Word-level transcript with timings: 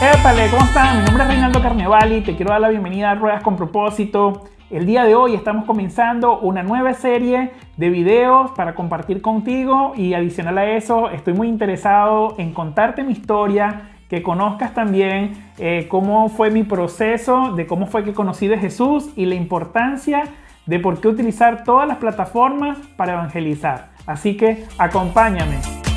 Épale, 0.00 0.48
¿cómo 0.48 0.64
están? 0.64 0.98
Mi 0.98 1.04
nombre 1.06 1.24
es 1.24 1.28
Reinaldo 1.28 1.60
Carnevali 1.60 2.20
te 2.20 2.36
quiero 2.36 2.52
dar 2.52 2.60
la 2.60 2.68
bienvenida 2.68 3.10
a 3.10 3.14
Ruedas 3.16 3.42
con 3.42 3.56
Propósito. 3.56 4.44
El 4.70 4.86
día 4.86 5.02
de 5.02 5.16
hoy 5.16 5.34
estamos 5.34 5.64
comenzando 5.64 6.38
una 6.38 6.62
nueva 6.62 6.94
serie 6.94 7.50
de 7.76 7.90
videos 7.90 8.52
para 8.52 8.76
compartir 8.76 9.20
contigo 9.20 9.94
y 9.96 10.14
adicional 10.14 10.56
a 10.58 10.70
eso 10.70 11.10
estoy 11.10 11.34
muy 11.34 11.48
interesado 11.48 12.36
en 12.38 12.52
contarte 12.52 13.02
mi 13.02 13.10
historia, 13.10 13.90
que 14.08 14.22
conozcas 14.22 14.72
también 14.72 15.32
eh, 15.58 15.88
cómo 15.90 16.28
fue 16.28 16.52
mi 16.52 16.62
proceso, 16.62 17.54
de 17.56 17.66
cómo 17.66 17.86
fue 17.86 18.04
que 18.04 18.14
conocí 18.14 18.46
de 18.46 18.56
Jesús 18.56 19.10
y 19.16 19.26
la 19.26 19.34
importancia 19.34 20.22
de 20.66 20.78
por 20.78 21.00
qué 21.00 21.08
utilizar 21.08 21.64
todas 21.64 21.88
las 21.88 21.96
plataformas 21.96 22.78
para 22.96 23.14
evangelizar. 23.14 23.88
Así 24.06 24.36
que 24.36 24.64
acompáñame. 24.78 25.87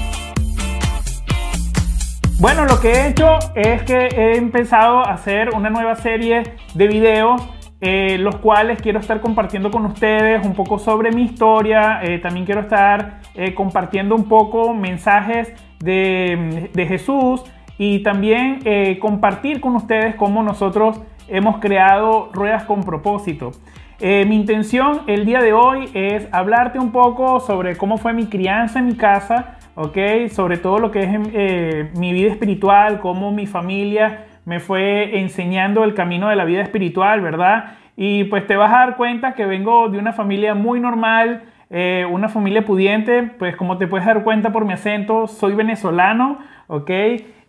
Bueno, 2.42 2.66
lo 2.66 2.80
que 2.80 2.92
he 2.92 3.08
hecho 3.08 3.38
es 3.54 3.84
que 3.84 4.08
he 4.08 4.36
empezado 4.36 5.06
a 5.06 5.14
hacer 5.14 5.52
una 5.54 5.70
nueva 5.70 5.94
serie 5.96 6.42
de 6.74 6.88
videos 6.88 7.40
eh, 7.82 8.18
los 8.18 8.38
cuales 8.38 8.82
quiero 8.82 9.00
estar 9.00 9.22
compartiendo 9.22 9.70
con 9.70 9.86
ustedes 9.86 10.44
un 10.44 10.56
poco 10.56 10.80
sobre 10.80 11.12
mi 11.12 11.22
historia. 11.22 12.00
Eh, 12.02 12.18
también 12.18 12.48
quiero 12.48 12.62
estar 12.62 13.20
eh, 13.36 13.54
compartiendo 13.54 14.16
un 14.16 14.24
poco 14.24 14.74
mensajes 14.74 15.54
de, 15.82 16.72
de 16.74 16.86
Jesús 16.88 17.44
y 17.78 18.02
también 18.02 18.60
compartir 19.00 19.62
con 19.62 19.76
ustedes 19.76 20.16
cómo 20.16 20.42
nosotros 20.42 21.00
hemos 21.28 21.60
creado 21.60 22.30
ruedas 22.34 22.64
con 22.64 22.84
propósito. 22.84 23.52
mi 24.00 24.36
intención 24.36 25.02
el 25.06 25.26
día 25.26 25.42
de 25.42 25.54
hoy 25.54 25.92
es 25.94 26.28
hablarte 26.32 26.80
un 26.80 26.92
poco 26.92 27.40
sobre 27.40 27.76
cómo 27.76 27.98
fue 27.98 28.14
mi 28.14 28.26
crianza 28.26 28.80
en 28.80 28.88
mi 28.88 28.96
casa, 28.96 29.58
¿ok? 29.76 29.98
Sobre 30.30 30.58
todo 30.58 30.80
lo 30.80 30.92
que 30.92 31.04
es 31.04 31.98
mi 31.98 32.14
vida 32.14 32.32
espiritual, 32.32 33.00
cómo 33.00 33.32
mi 33.32 33.48
familia 33.48 34.26
me 34.46 34.60
fue 34.60 35.20
enseñando 35.20 35.84
el 35.84 35.94
camino 35.94 36.30
de 36.30 36.36
la 36.36 36.46
vida 36.46 36.62
espiritual, 36.62 37.22
¿verdad? 37.22 37.78
Y 37.96 38.24
pues 38.26 38.48
te 38.48 38.56
vas 38.56 38.74
a 38.74 38.78
dar 38.78 38.98
cuenta 38.98 39.34
que 39.34 39.46
vengo 39.46 39.90
de 39.90 39.98
una 39.98 40.14
familia 40.14 40.56
muy 40.56 40.80
normal, 40.80 41.44
eh, 41.70 42.06
una 42.10 42.30
familia 42.30 42.66
pudiente, 42.66 43.24
pues 43.24 43.56
como 43.56 43.78
te 43.78 43.88
puedes 43.88 44.06
dar 44.06 44.24
cuenta 44.24 44.52
por 44.52 44.66
mi 44.66 44.74
acento, 44.74 45.28
soy 45.28 45.54
venezolano, 45.54 46.40
¿ok? 46.68 46.92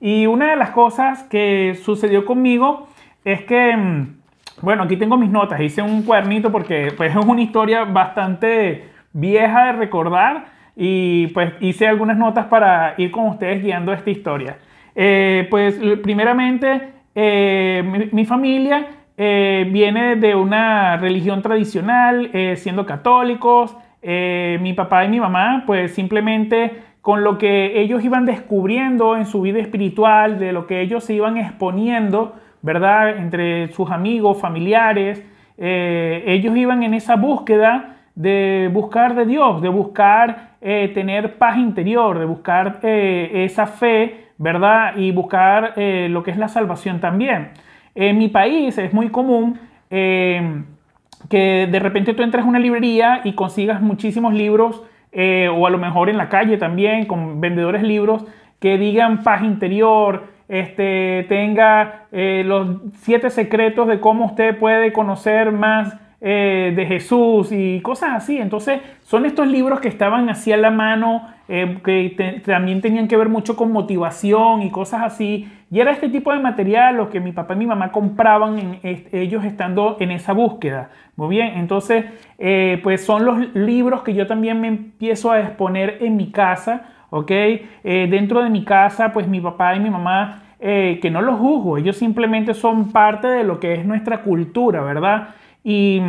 Y 0.00 0.26
una 0.26 0.50
de 0.50 0.56
las 0.56 0.70
cosas 0.70 1.22
que 1.24 1.78
sucedió 1.82 2.24
conmigo 2.24 2.88
es 3.24 3.42
que, 3.42 3.76
mm, 3.76 4.16
bueno, 4.62 4.82
aquí 4.82 4.96
tengo 4.96 5.16
mis 5.16 5.30
notas, 5.30 5.60
hice 5.60 5.82
un 5.82 6.02
cuadernito 6.02 6.52
porque 6.52 6.92
pues 6.96 7.16
es 7.16 7.24
una 7.24 7.40
historia 7.40 7.84
bastante 7.84 8.90
vieja 9.12 9.66
de 9.66 9.72
recordar 9.72 10.51
y 10.76 11.28
pues 11.28 11.52
hice 11.60 11.86
algunas 11.86 12.16
notas 12.16 12.46
para 12.46 12.94
ir 12.96 13.10
con 13.10 13.26
ustedes 13.26 13.62
guiando 13.62 13.92
esta 13.92 14.10
historia. 14.10 14.56
Eh, 14.94 15.46
pues 15.50 15.78
primeramente, 16.02 16.92
eh, 17.14 18.08
mi, 18.12 18.24
familia 18.24 18.86
eh, 19.16 19.68
viene 19.70 20.16
de 20.16 20.34
una 20.34 20.96
religión 20.96 21.42
tradicional, 21.42 22.30
siendo 22.56 22.86
católicos. 22.86 23.76
mi 24.02 24.72
papá 24.72 25.04
y 25.04 25.08
mi 25.08 25.20
mamá, 25.20 25.64
pues 25.66 25.94
simplemente 25.94 26.82
con 27.02 27.24
lo 27.24 27.36
que 27.36 27.80
ellos 27.80 28.04
iban 28.04 28.26
descubriendo 28.26 29.16
en 29.16 29.26
su 29.26 29.42
vida 29.42 29.58
espiritual, 29.60 30.38
de 30.38 30.52
lo 30.52 30.66
que 30.66 30.80
ellos 30.80 31.04
se 31.04 31.14
iban 31.14 31.36
exponiendo, 31.36 32.34
¿verdad? 32.62 33.18
Entre 33.18 33.68
sus 33.72 33.90
amigos, 33.90 34.40
familiares, 34.40 35.24
ellos 35.58 36.56
iban 36.56 36.82
en 36.82 36.94
esa 36.94 37.16
búsqueda 37.16 38.01
de 38.14 38.70
buscar 38.72 39.14
de 39.14 39.26
Dios, 39.26 39.62
de 39.62 39.68
buscar 39.68 40.52
tener 40.60 41.38
paz 41.38 41.56
interior, 41.56 42.18
de 42.18 42.24
buscar 42.24 42.78
esa 42.82 43.66
fe 43.66 44.22
¿verdad? 44.42 44.96
Y 44.96 45.12
buscar 45.12 45.74
eh, 45.76 46.08
lo 46.10 46.24
que 46.24 46.32
es 46.32 46.36
la 46.36 46.48
salvación 46.48 46.98
también. 46.98 47.50
En 47.94 48.18
mi 48.18 48.26
país 48.28 48.76
es 48.76 48.92
muy 48.92 49.08
común 49.08 49.56
eh, 49.88 50.64
que 51.28 51.68
de 51.70 51.78
repente 51.78 52.12
tú 52.12 52.24
entres 52.24 52.44
a 52.44 52.48
una 52.48 52.58
librería 52.58 53.20
y 53.22 53.34
consigas 53.34 53.80
muchísimos 53.80 54.34
libros, 54.34 54.82
eh, 55.12 55.48
o 55.48 55.64
a 55.64 55.70
lo 55.70 55.78
mejor 55.78 56.08
en 56.08 56.16
la 56.16 56.28
calle 56.28 56.56
también, 56.56 57.06
con 57.06 57.40
vendedores 57.40 57.84
libros, 57.84 58.24
que 58.58 58.78
digan 58.78 59.22
paz 59.22 59.44
interior, 59.44 60.24
este, 60.48 61.24
tenga 61.28 62.06
los 62.10 62.82
siete 62.96 63.30
secretos 63.30 63.86
de 63.86 64.00
cómo 64.00 64.26
usted 64.26 64.58
puede 64.58 64.92
conocer 64.92 65.52
más 65.52 65.96
eh, 66.24 66.72
de 66.76 66.86
Jesús 66.86 67.50
y 67.50 67.80
cosas 67.80 68.10
así. 68.12 68.38
Entonces, 68.38 68.80
son 69.02 69.26
estos 69.26 69.44
libros 69.48 69.80
que 69.80 69.88
estaban 69.88 70.28
así 70.28 70.52
a 70.52 70.56
la 70.56 70.70
mano, 70.70 71.26
eh, 71.48 71.78
que 71.84 72.40
también 72.46 72.80
tenían 72.80 73.08
que 73.08 73.16
ver 73.16 73.28
mucho 73.28 73.56
con 73.56 73.72
motivación 73.72 74.62
y 74.62 74.70
cosas 74.70 75.02
así. 75.02 75.48
Y 75.68 75.80
era 75.80 75.90
este 75.90 76.08
tipo 76.08 76.32
de 76.32 76.38
material 76.38 76.96
lo 76.96 77.10
que 77.10 77.18
mi 77.18 77.32
papá 77.32 77.54
y 77.54 77.56
mi 77.56 77.66
mamá 77.66 77.90
compraban 77.90 78.78
ellos 78.84 79.44
estando 79.44 79.96
en 79.98 80.12
esa 80.12 80.32
búsqueda. 80.32 80.90
Muy 81.16 81.30
bien, 81.30 81.54
entonces, 81.56 82.04
eh, 82.38 82.78
pues 82.84 83.04
son 83.04 83.24
los 83.24 83.52
libros 83.56 84.02
que 84.02 84.14
yo 84.14 84.28
también 84.28 84.60
me 84.60 84.68
empiezo 84.68 85.32
a 85.32 85.40
exponer 85.40 85.98
en 86.02 86.16
mi 86.16 86.30
casa. 86.30 86.88
¿ok? 87.10 87.30
dentro 87.82 88.42
de 88.42 88.48
mi 88.48 88.64
casa, 88.64 89.12
pues 89.12 89.28
mi 89.28 89.38
papá 89.38 89.76
y 89.76 89.80
mi 89.80 89.90
mamá, 89.90 90.44
que 90.58 91.10
no 91.12 91.20
los 91.20 91.38
juzgo, 91.38 91.76
ellos 91.76 91.98
simplemente 91.98 92.54
son 92.54 92.90
parte 92.90 93.28
de 93.28 93.44
lo 93.44 93.60
que 93.60 93.74
es 93.74 93.84
nuestra 93.84 94.22
cultura, 94.22 94.80
¿verdad? 94.80 95.34
Y 95.64 96.00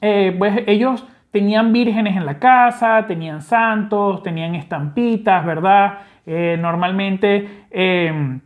eh, 0.00 0.34
pues 0.38 0.62
ellos 0.66 1.04
tenían 1.30 1.72
vírgenes 1.72 2.16
en 2.16 2.26
la 2.26 2.38
casa, 2.38 3.06
tenían 3.06 3.42
santos, 3.42 4.22
tenían 4.22 4.54
estampitas, 4.54 5.44
¿verdad? 5.44 6.00
Eh, 6.26 6.56
normalmente 6.60 7.64
em, 7.70 8.40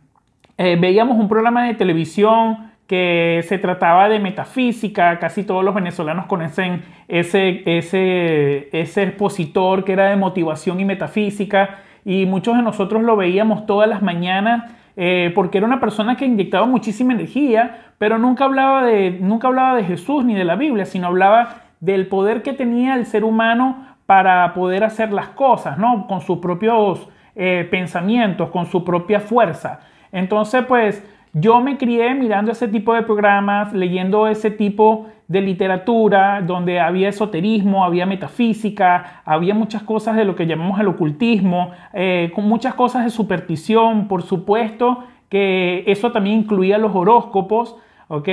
eh, 0.57 0.77
veíamos 0.79 1.17
un 1.17 1.27
programa 1.27 1.65
de 1.65 1.75
televisión 1.75 2.71
que 2.87 3.43
se 3.47 3.57
trataba 3.57 4.07
de 4.07 4.19
metafísica, 4.19 5.19
casi 5.19 5.43
todos 5.43 5.63
los 5.63 5.75
venezolanos 5.75 6.25
conocen 6.25 6.83
ese, 7.09 7.61
ese, 7.65 8.69
ese 8.71 9.03
expositor 9.03 9.83
que 9.83 9.91
era 9.91 10.05
de 10.09 10.15
motivación 10.15 10.79
y 10.79 10.85
metafísica, 10.85 11.79
y 12.05 12.25
muchos 12.25 12.55
de 12.55 12.63
nosotros 12.63 13.03
lo 13.03 13.17
veíamos 13.17 13.65
todas 13.65 13.89
las 13.89 14.01
mañanas 14.01 14.63
eh, 14.99 15.31
porque 15.35 15.59
era 15.59 15.67
una 15.67 15.79
persona 15.79 16.17
que 16.17 16.25
inyectaba 16.25 16.65
muchísima 16.65 17.13
energía, 17.13 17.93
pero 17.99 18.17
nunca 18.17 18.45
hablaba, 18.45 18.83
de, 18.83 19.11
nunca 19.11 19.47
hablaba 19.47 19.75
de 19.75 19.83
Jesús 19.83 20.25
ni 20.25 20.33
de 20.33 20.43
la 20.43 20.55
Biblia, 20.55 20.85
sino 20.85 21.05
hablaba 21.05 21.61
del 21.79 22.07
poder 22.07 22.41
que 22.41 22.53
tenía 22.53 22.95
el 22.95 23.05
ser 23.05 23.23
humano 23.23 23.95
para 24.07 24.53
poder 24.55 24.83
hacer 24.83 25.13
las 25.13 25.27
cosas, 25.29 25.77
¿no? 25.77 26.07
Con 26.07 26.21
sus 26.21 26.39
propios 26.39 27.07
eh, 27.35 27.67
pensamientos, 27.69 28.49
con 28.49 28.65
su 28.65 28.83
propia 28.83 29.19
fuerza. 29.19 29.81
Entonces, 30.11 30.65
pues 30.67 31.03
yo 31.33 31.61
me 31.61 31.77
crié 31.77 32.13
mirando 32.15 32.51
ese 32.51 32.67
tipo 32.67 32.93
de 32.93 33.03
programas, 33.03 33.73
leyendo 33.73 34.27
ese 34.27 34.51
tipo 34.51 35.07
de 35.27 35.41
literatura, 35.41 36.41
donde 36.41 36.79
había 36.79 37.09
esoterismo, 37.09 37.83
había 37.83 38.05
metafísica, 38.05 39.21
había 39.25 39.53
muchas 39.53 39.83
cosas 39.83 40.15
de 40.15 40.25
lo 40.25 40.35
que 40.35 40.47
llamamos 40.47 40.79
el 40.79 40.87
ocultismo, 40.87 41.71
eh, 41.93 42.31
con 42.33 42.47
muchas 42.47 42.73
cosas 42.75 43.03
de 43.03 43.09
superstición, 43.09 44.07
por 44.07 44.23
supuesto 44.23 45.03
que 45.29 45.83
eso 45.87 46.11
también 46.11 46.39
incluía 46.39 46.77
los 46.77 46.95
horóscopos, 46.95 47.75
¿ok? 48.07 48.29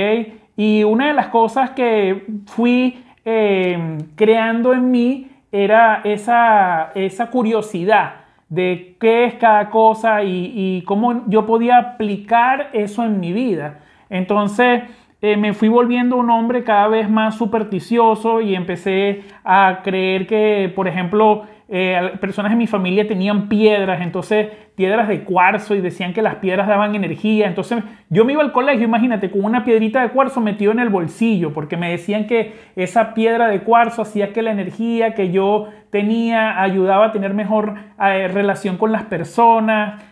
Y 0.55 0.83
una 0.85 1.07
de 1.07 1.13
las 1.13 1.27
cosas 1.27 1.71
que 1.71 2.25
fui 2.45 3.03
eh, 3.25 3.97
creando 4.15 4.73
en 4.73 4.91
mí 4.91 5.27
era 5.51 6.01
esa, 6.05 6.91
esa 6.95 7.29
curiosidad 7.29 8.24
de 8.49 8.95
qué 8.99 9.25
es 9.25 9.35
cada 9.35 9.69
cosa 9.69 10.23
y, 10.23 10.83
cómo 10.85 11.23
yo 11.27 11.45
podía 11.45 11.77
aplicar 11.77 12.69
eso 12.73 13.03
en 13.03 13.19
mi 13.19 13.33
vida. 13.33 13.79
Entonces, 14.09 14.83
eh, 15.21 15.37
me 15.37 15.53
fui 15.53 15.69
volviendo 15.69 16.17
un 16.17 16.29
hombre 16.29 16.63
cada 16.63 16.87
vez 16.87 17.09
más 17.09 17.35
supersticioso 17.35 18.41
y 18.41 18.53
empecé 18.53 19.23
a 19.43 19.81
creer 19.83 20.27
que, 20.27 20.71
por 20.75 20.87
ejemplo, 20.87 21.45
eh, 21.67 22.11
personas 22.19 22.51
de 22.51 22.57
mi 22.57 22.67
familia 22.67 23.07
tenían 23.07 23.49
piedras, 23.49 24.01
entonces 24.01 24.47
piedras 24.75 25.07
de 25.07 25.23
cuarzo 25.23 25.75
y 25.75 25.81
decían 25.81 26.13
que 26.13 26.21
las 26.21 26.35
piedras 26.35 26.67
daban 26.67 26.95
energía. 26.95 27.47
Entonces 27.47 27.83
yo 28.09 28.25
me 28.25 28.33
iba 28.33 28.41
al 28.41 28.51
colegio, 28.51 28.83
imagínate, 28.83 29.31
con 29.31 29.43
una 29.45 29.63
piedrita 29.63 30.01
de 30.01 30.09
cuarzo 30.09 30.41
metido 30.41 30.71
en 30.71 30.79
el 30.79 30.89
bolsillo, 30.89 31.53
porque 31.53 31.77
me 31.77 31.89
decían 31.89 32.27
que 32.27 32.53
esa 32.75 33.13
piedra 33.13 33.47
de 33.47 33.61
cuarzo 33.61 34.01
hacía 34.01 34.33
que 34.33 34.41
la 34.41 34.51
energía 34.51 35.13
que 35.13 35.31
yo 35.31 35.69
tenía 35.89 36.61
ayudaba 36.61 37.07
a 37.07 37.11
tener 37.11 37.33
mejor 37.33 37.75
eh, 37.99 38.27
relación 38.27 38.77
con 38.77 38.91
las 38.91 39.03
personas. 39.03 40.03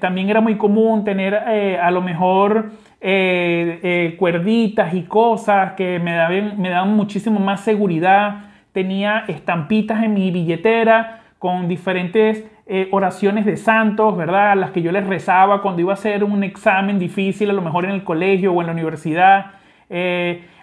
también 0.00 0.28
era 0.28 0.40
muy 0.40 0.56
común 0.56 1.02
tener 1.04 1.34
a 1.34 1.90
lo 1.90 2.00
mejor 2.02 2.70
eh, 3.02 3.80
eh, 3.82 4.16
cuerditas 4.18 4.92
y 4.92 5.04
cosas 5.04 5.72
que 5.72 5.98
me 5.98 6.12
daban 6.12 6.94
muchísimo 6.94 7.40
más 7.40 7.62
seguridad. 7.62 8.49
Tenía 8.72 9.24
estampitas 9.28 10.02
en 10.02 10.14
mi 10.14 10.30
billetera 10.30 11.22
con 11.38 11.68
diferentes 11.68 12.44
eh, 12.66 12.88
oraciones 12.92 13.44
de 13.46 13.56
santos, 13.56 14.16
¿verdad? 14.16 14.56
Las 14.56 14.70
que 14.70 14.82
yo 14.82 14.92
les 14.92 15.06
rezaba 15.06 15.62
cuando 15.62 15.80
iba 15.80 15.92
a 15.92 15.94
hacer 15.94 16.22
un 16.22 16.44
examen 16.44 16.98
difícil, 16.98 17.50
a 17.50 17.52
lo 17.52 17.62
mejor 17.62 17.84
en 17.84 17.92
el 17.92 18.04
colegio 18.04 18.52
o 18.52 18.60
en 18.60 18.66
la 18.66 18.72
universidad. 18.72 19.52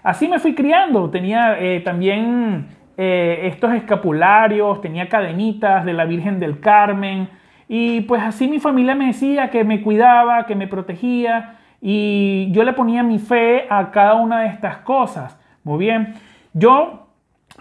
así 0.03 0.27
me 0.27 0.39
fui 0.39 0.55
criando. 0.55 1.09
Tenía 1.09 1.57
también 1.83 2.67
estos 2.95 3.73
escapularios, 3.73 4.79
tenía 4.81 5.09
cadenitas 5.09 5.83
de 5.83 5.93
la 5.93 6.05
Virgen 6.05 6.39
del 6.39 6.59
Carmen. 6.59 7.29
Y 7.67 8.01
pues 8.01 8.21
así 8.21 8.47
mi 8.47 8.59
familia 8.59 8.95
me 8.95 9.07
decía 9.07 9.49
que 9.49 9.63
me 9.63 9.81
cuidaba, 9.81 10.45
que 10.45 10.55
me 10.55 10.67
protegía 10.67 11.57
y 11.81 12.49
yo 12.51 12.63
le 12.63 12.73
ponía 12.73 13.03
mi 13.03 13.19
fe 13.19 13.65
a 13.69 13.91
cada 13.91 14.15
una 14.15 14.41
de 14.41 14.47
estas 14.47 14.77
cosas. 14.77 15.39
Muy 15.63 15.79
bien. 15.79 16.15
Yo 16.53 17.06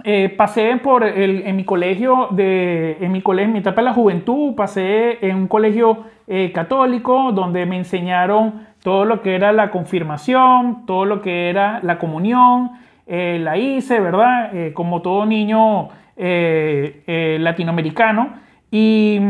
eh, 0.05 0.35
pasé 0.37 0.77
por 0.77 1.05
el, 1.05 1.43
en 1.47 1.57
mi 1.57 1.65
colegio, 1.65 2.29
de, 2.31 2.99
en 3.01 3.13
mi 3.13 3.23
colegio, 3.23 3.53
mi 3.53 3.61
etapa 3.61 3.81
de 3.81 3.87
la 3.87 3.95
juventud, 3.95 4.55
pasé 4.55 5.27
en 5.27 5.37
un 5.37 5.49
colegio 5.49 6.05
eh, 6.27 6.53
católico 6.53 7.33
donde 7.33 7.65
me 7.67 7.77
enseñaron 7.77 8.67
todo 8.83 9.05
lo 9.05 9.23
que 9.23 9.35
era 9.35 9.53
la 9.53 9.71
confirmación, 9.71 10.87
todo 10.87 11.05
lo 11.07 11.23
que 11.23 11.51
era 11.51 11.81
la 11.83 11.99
comunión, 11.99 12.73
eh, 13.07 13.39
la 13.41 13.57
hice, 13.57 14.01
¿verdad? 14.01 14.53
como 14.75 15.03
todo 15.03 15.27
niño 15.27 15.89
latinoamericano. 16.17 18.35
Y 18.71 19.21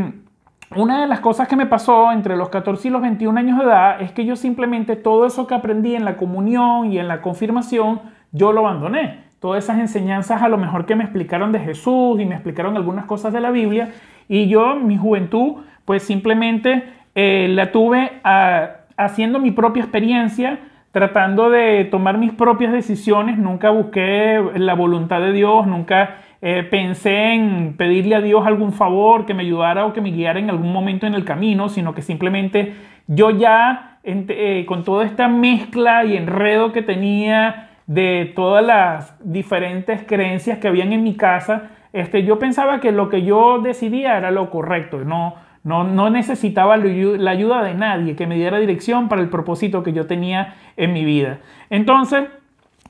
una 0.75 1.01
de 1.01 1.07
las 1.07 1.21
cosas 1.21 1.49
que 1.49 1.57
me 1.57 1.67
pasó 1.67 2.13
entre 2.13 2.37
los 2.37 2.49
14 2.49 2.89
y 2.89 2.91
los 2.91 3.01
21 3.01 3.39
años 3.39 3.59
de 3.59 3.65
edad 3.65 4.03
es 4.03 4.13
que 4.13 4.25
yo 4.25 4.37
simplemente 4.37 4.97
todo 4.97 5.27
eso 5.27 5.47
que 5.47 5.55
aprendí 5.55 5.95
en 5.95 6.05
la 6.05 6.17
comunión 6.17 6.93
y 6.93 6.99
en 6.99 7.09
la 7.09 7.23
confirmación, 7.23 8.01
yo 8.33 8.53
lo 8.53 8.67
abandoné. 8.67 9.26
Todas 9.41 9.65
esas 9.65 9.79
enseñanzas 9.79 10.43
a 10.43 10.49
lo 10.49 10.57
mejor 10.57 10.87
que 10.87 10.97
me 10.97 11.05
explicaron 11.05 11.53
de 11.53 11.61
Jesús 11.61 12.21
y 12.21 12.25
me 12.25 12.35
explicaron 12.35 12.77
algunas 12.77 13.05
cosas 13.05 13.33
de 13.33 13.41
la 13.41 13.51
Biblia. 13.51 13.91
Y 14.29 14.49
yo, 14.49 14.77
mi 14.77 14.97
juventud, 14.97 15.57
pues 15.85 16.03
simplemente 16.03 16.85
eh, 17.15 17.49
la 17.51 17.71
tuve 17.73 18.13
ah, 18.25 18.71
haciendo 18.97 19.39
mi 19.39 19.51
propia 19.51 19.83
experiencia, 19.83 20.59
tratando 20.91 21.51
de 21.51 21.85
tomar 21.85 22.17
mis 22.19 22.33
propias 22.33 22.73
decisiones, 22.73 23.39
nunca 23.39 23.71
busqué 23.71 24.43
la 24.57 24.75
voluntad 24.75 25.21
de 25.21 25.33
Dios, 25.33 25.67
nunca 25.67 26.17
eh, 26.41 26.63
pensé 26.63 27.35
en 27.35 27.75
pedirle 27.77 28.15
a 28.15 28.21
Dios 28.21 28.47
algún 28.47 28.73
favor 28.73 29.27
que 29.27 29.35
me 29.35 29.43
ayudara 29.43 29.85
o 29.85 29.93
que 29.93 30.01
me 30.01 30.11
guiara 30.11 30.39
en 30.39 30.51
algún 30.51 30.73
momento 30.73 31.07
en 31.07 31.15
el 31.15 31.25
camino, 31.25 31.69
sino 31.69 31.95
que 31.95 32.03
simplemente 32.03 32.75
yo 33.07 33.31
ya, 33.31 33.99
eh, 34.05 34.65
con 34.67 34.85
toda 34.85 35.05
esta 35.05 35.29
mezcla 35.29 36.05
y 36.05 36.17
enredo 36.17 36.73
que 36.73 36.83
tenía 36.83 37.66
de 37.87 38.33
todas 38.35 38.65
las 38.65 39.17
diferentes 39.23 40.03
creencias 40.07 40.59
que 40.59 40.69
habían 40.69 40.93
en 40.93 41.05
mi 41.05 41.15
casa, 41.15 41.71
este, 41.93 42.25
yo 42.25 42.39
pensaba 42.39 42.81
que 42.81 42.93
lo 42.93 43.09
que 43.09 43.23
yo 43.23 43.61
decidía 43.61 44.19
era 44.19 44.31
lo 44.31 44.51
correcto, 44.51 45.05
no, 45.05 45.37
no, 45.63 45.85
no 45.85 46.11
necesitaba 46.11 46.77
la 46.77 47.31
ayuda 47.31 47.63
de 47.63 47.75
nadie 47.75 48.17
que 48.17 48.27
me 48.27 48.37
diera 48.37 48.59
dirección 48.59 49.09
para 49.09 49.23
el 49.23 49.29
propósito 49.29 49.83
que 49.83 49.93
yo 49.93 50.07
tenía 50.07 50.55
en 50.77 50.93
mi 50.93 51.05
vida. 51.05 51.39
Entonces, 51.71 52.29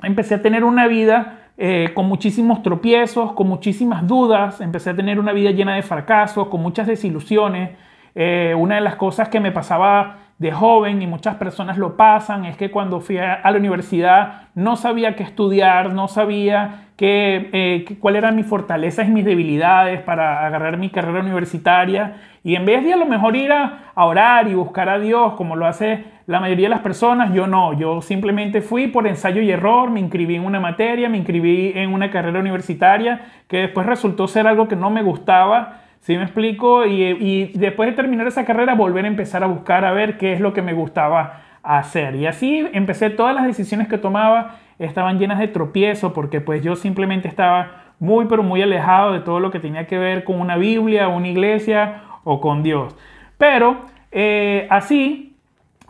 empecé 0.03 0.35
a 0.35 0.43
tener 0.43 0.65
una 0.65 0.87
vida 0.87 1.47
eh, 1.59 1.93
con 1.95 2.07
muchísimos 2.07 2.63
tropiezos, 2.63 3.33
con 3.33 3.49
muchísimas 3.49 4.07
dudas, 4.07 4.61
empecé 4.61 4.91
a 4.91 4.97
tener 4.97 5.19
una 5.19 5.33
vida 5.33 5.53
llena 5.53 5.75
de 5.75 5.83
fracasos, 5.83 6.49
con 6.49 6.61
muchas 6.61 6.87
desilusiones. 6.87 7.71
Eh, 8.15 8.55
una 8.57 8.77
de 8.77 8.81
las 8.83 8.97
cosas 8.97 9.29
que 9.29 9.41
me 9.41 9.53
pasaba 9.53 10.19
de 10.39 10.53
joven 10.53 11.01
y 11.01 11.07
muchas 11.07 11.37
personas 11.37 11.79
lo 11.79 11.97
pasan 11.97 12.45
es 12.45 12.59
que 12.59 12.71
cuando 12.71 13.01
fui 13.01 13.17
a, 13.17 13.41
la 13.43 13.57
universidad 13.57 14.43
no 14.55 14.77
sabía 14.77 15.17
qué 15.17 15.23
estudiar, 15.23 15.95
no 15.95 16.09
sabía 16.09 16.89
eh, 16.99 17.85
qué, 17.87 17.99
cuáles 17.99 18.23
eran 18.23 18.37
mis 18.37 18.47
fortalezas 18.47 19.09
y 19.09 19.11
mis 19.11 19.25
debilidades 19.25 20.03
para 20.03 20.47
agarrar 20.47 20.77
mi 20.77 20.91
carrera 20.91 21.21
universitaria. 21.21 22.17
Y 22.45 22.55
en 22.55 22.67
vez 22.67 22.85
de 22.85 22.93
a 22.93 22.97
lo 22.97 23.07
mejor 23.07 23.35
ir 23.35 23.51
a, 23.51 23.93
a 23.95 24.05
orar 24.05 24.47
y 24.49 24.55
buscar 24.55 24.91
a 24.91 24.99
Dios 24.99 25.33
como 25.35 25.57
lo 25.57 25.67
hace 25.67 26.05
la 26.27 26.41
mayoría 26.41 26.67
de 26.67 26.71
las 26.71 26.81
personas, 26.81 27.33
yo 27.33 27.47
no, 27.47 27.73
yo 27.73 28.03
simplemente 28.03 28.61
fui 28.61 28.89
por 28.89 29.07
ensayo 29.07 29.41
y 29.41 29.51
error, 29.51 29.91
me 29.91 30.01
inscribí 30.01 30.37
en 30.37 30.45
una 30.45 30.61
materia, 30.61 31.09
me 31.09 31.19
inscribí 31.19 31.73
en 31.75 31.95
una 31.95 32.11
carrera 32.11 32.41
universitaria 32.41 33.21
que 33.49 33.59
después 33.59 33.87
resultó 33.87 34.27
ser 34.29 34.47
algo 34.47 34.69
que 34.69 34.77
no 34.77 34.91
me 34.91 35.03
gustaba, 35.03 35.86
¿sí 36.07 36.17
me 36.17 36.23
explico? 36.23 36.87
Y, 36.87 37.51
después 37.55 37.91
de 37.91 37.97
terminar 37.97 38.29
esa 38.29 38.45
carrera 38.45 38.77
volver 38.77 39.05
a 39.05 39.09
empezar 39.09 39.43
a 39.43 39.49
buscar 39.49 39.85
a 39.85 39.91
ver 39.91 40.19
qué 40.19 40.35
es 40.35 40.41
lo 40.41 40.53
que 40.53 40.63
me 40.63 40.73
gustaba 40.73 41.43
hacer. 41.65 42.15
Y 42.15 42.27
así 42.27 42.65
empecé 42.73 43.11
todas 43.11 43.35
las 43.35 43.45
decisiones 43.45 43.89
que 43.89 43.99
tomaba 43.99 44.61
estaban 44.79 45.19
llenas 45.19 45.41
de 45.41 45.49
tropiezo 45.49 46.13
porque 46.13 46.41
pues 46.41 46.63
yo 46.63 46.77
simplemente 46.77 47.27
estaba 47.27 47.87
muy 47.99 48.27
pero 48.27 48.45
muy 48.45 48.63
alejado 48.63 49.15
de 49.15 49.21
todo 49.21 49.41
lo 49.41 49.51
que 49.51 49.59
tenía 49.59 49.89
que 49.89 49.99
ver 49.99 50.23
con 50.23 50.41
una 50.41 50.57
Biblia, 50.57 51.09
una 51.09 51.27
iglesia 51.27 52.03
o 52.23 52.41
con 52.41 52.63
Dios. 52.63 52.95
Pero 53.37 53.87
eh, 54.13 54.69
así 54.71 55.35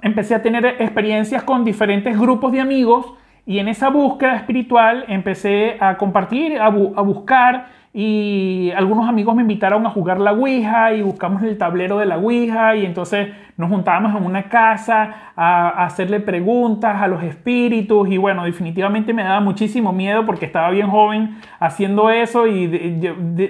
empecé 0.01 0.35
a 0.35 0.41
tener 0.41 0.65
experiencias 0.65 1.43
con 1.43 1.62
diferentes 1.62 2.19
grupos 2.19 2.53
de 2.53 2.62
amigos 2.62 3.12
y 3.45 3.59
en 3.59 3.69
esa 3.69 3.91
búsqueda 3.91 4.35
espiritual 4.37 5.05
empecé 5.09 5.77
a 5.79 5.99
compartir, 5.99 6.59
a, 6.59 6.65
a 6.65 6.71
buscar 6.71 7.67
y 7.99 8.73
algunos 8.77 9.09
amigos 9.09 9.35
me 9.35 9.41
invitaron 9.41 9.87
a 9.87 9.89
jugar 9.89 10.21
la 10.21 10.33
Ouija 10.33 10.93
y 10.93 11.01
buscamos 11.01 11.43
el 11.43 11.57
tablero 11.57 11.97
de 11.97 12.05
la 12.05 12.19
Ouija 12.19 12.77
y 12.77 12.85
entonces 12.85 13.29
nos 13.57 13.71
juntábamos 13.71 14.15
en 14.15 14.27
una 14.27 14.51
casa 14.51 15.33
a, 15.35 15.87
hacerle 15.87 16.21
preguntas 16.21 17.01
a 17.01 17.09
los 17.09 17.23
espíritus 17.23 18.07
y 18.11 18.19
bueno, 18.19 18.45
definitivamente 18.45 19.15
me 19.15 19.23
daba 19.23 19.41
muchísimo 19.41 19.95
miedo 19.95 20.27
porque 20.27 20.45
estaba 20.45 20.69
bien 20.69 20.89
joven 20.89 21.39
haciendo 21.59 22.11
eso 22.11 22.47
y 22.47 22.69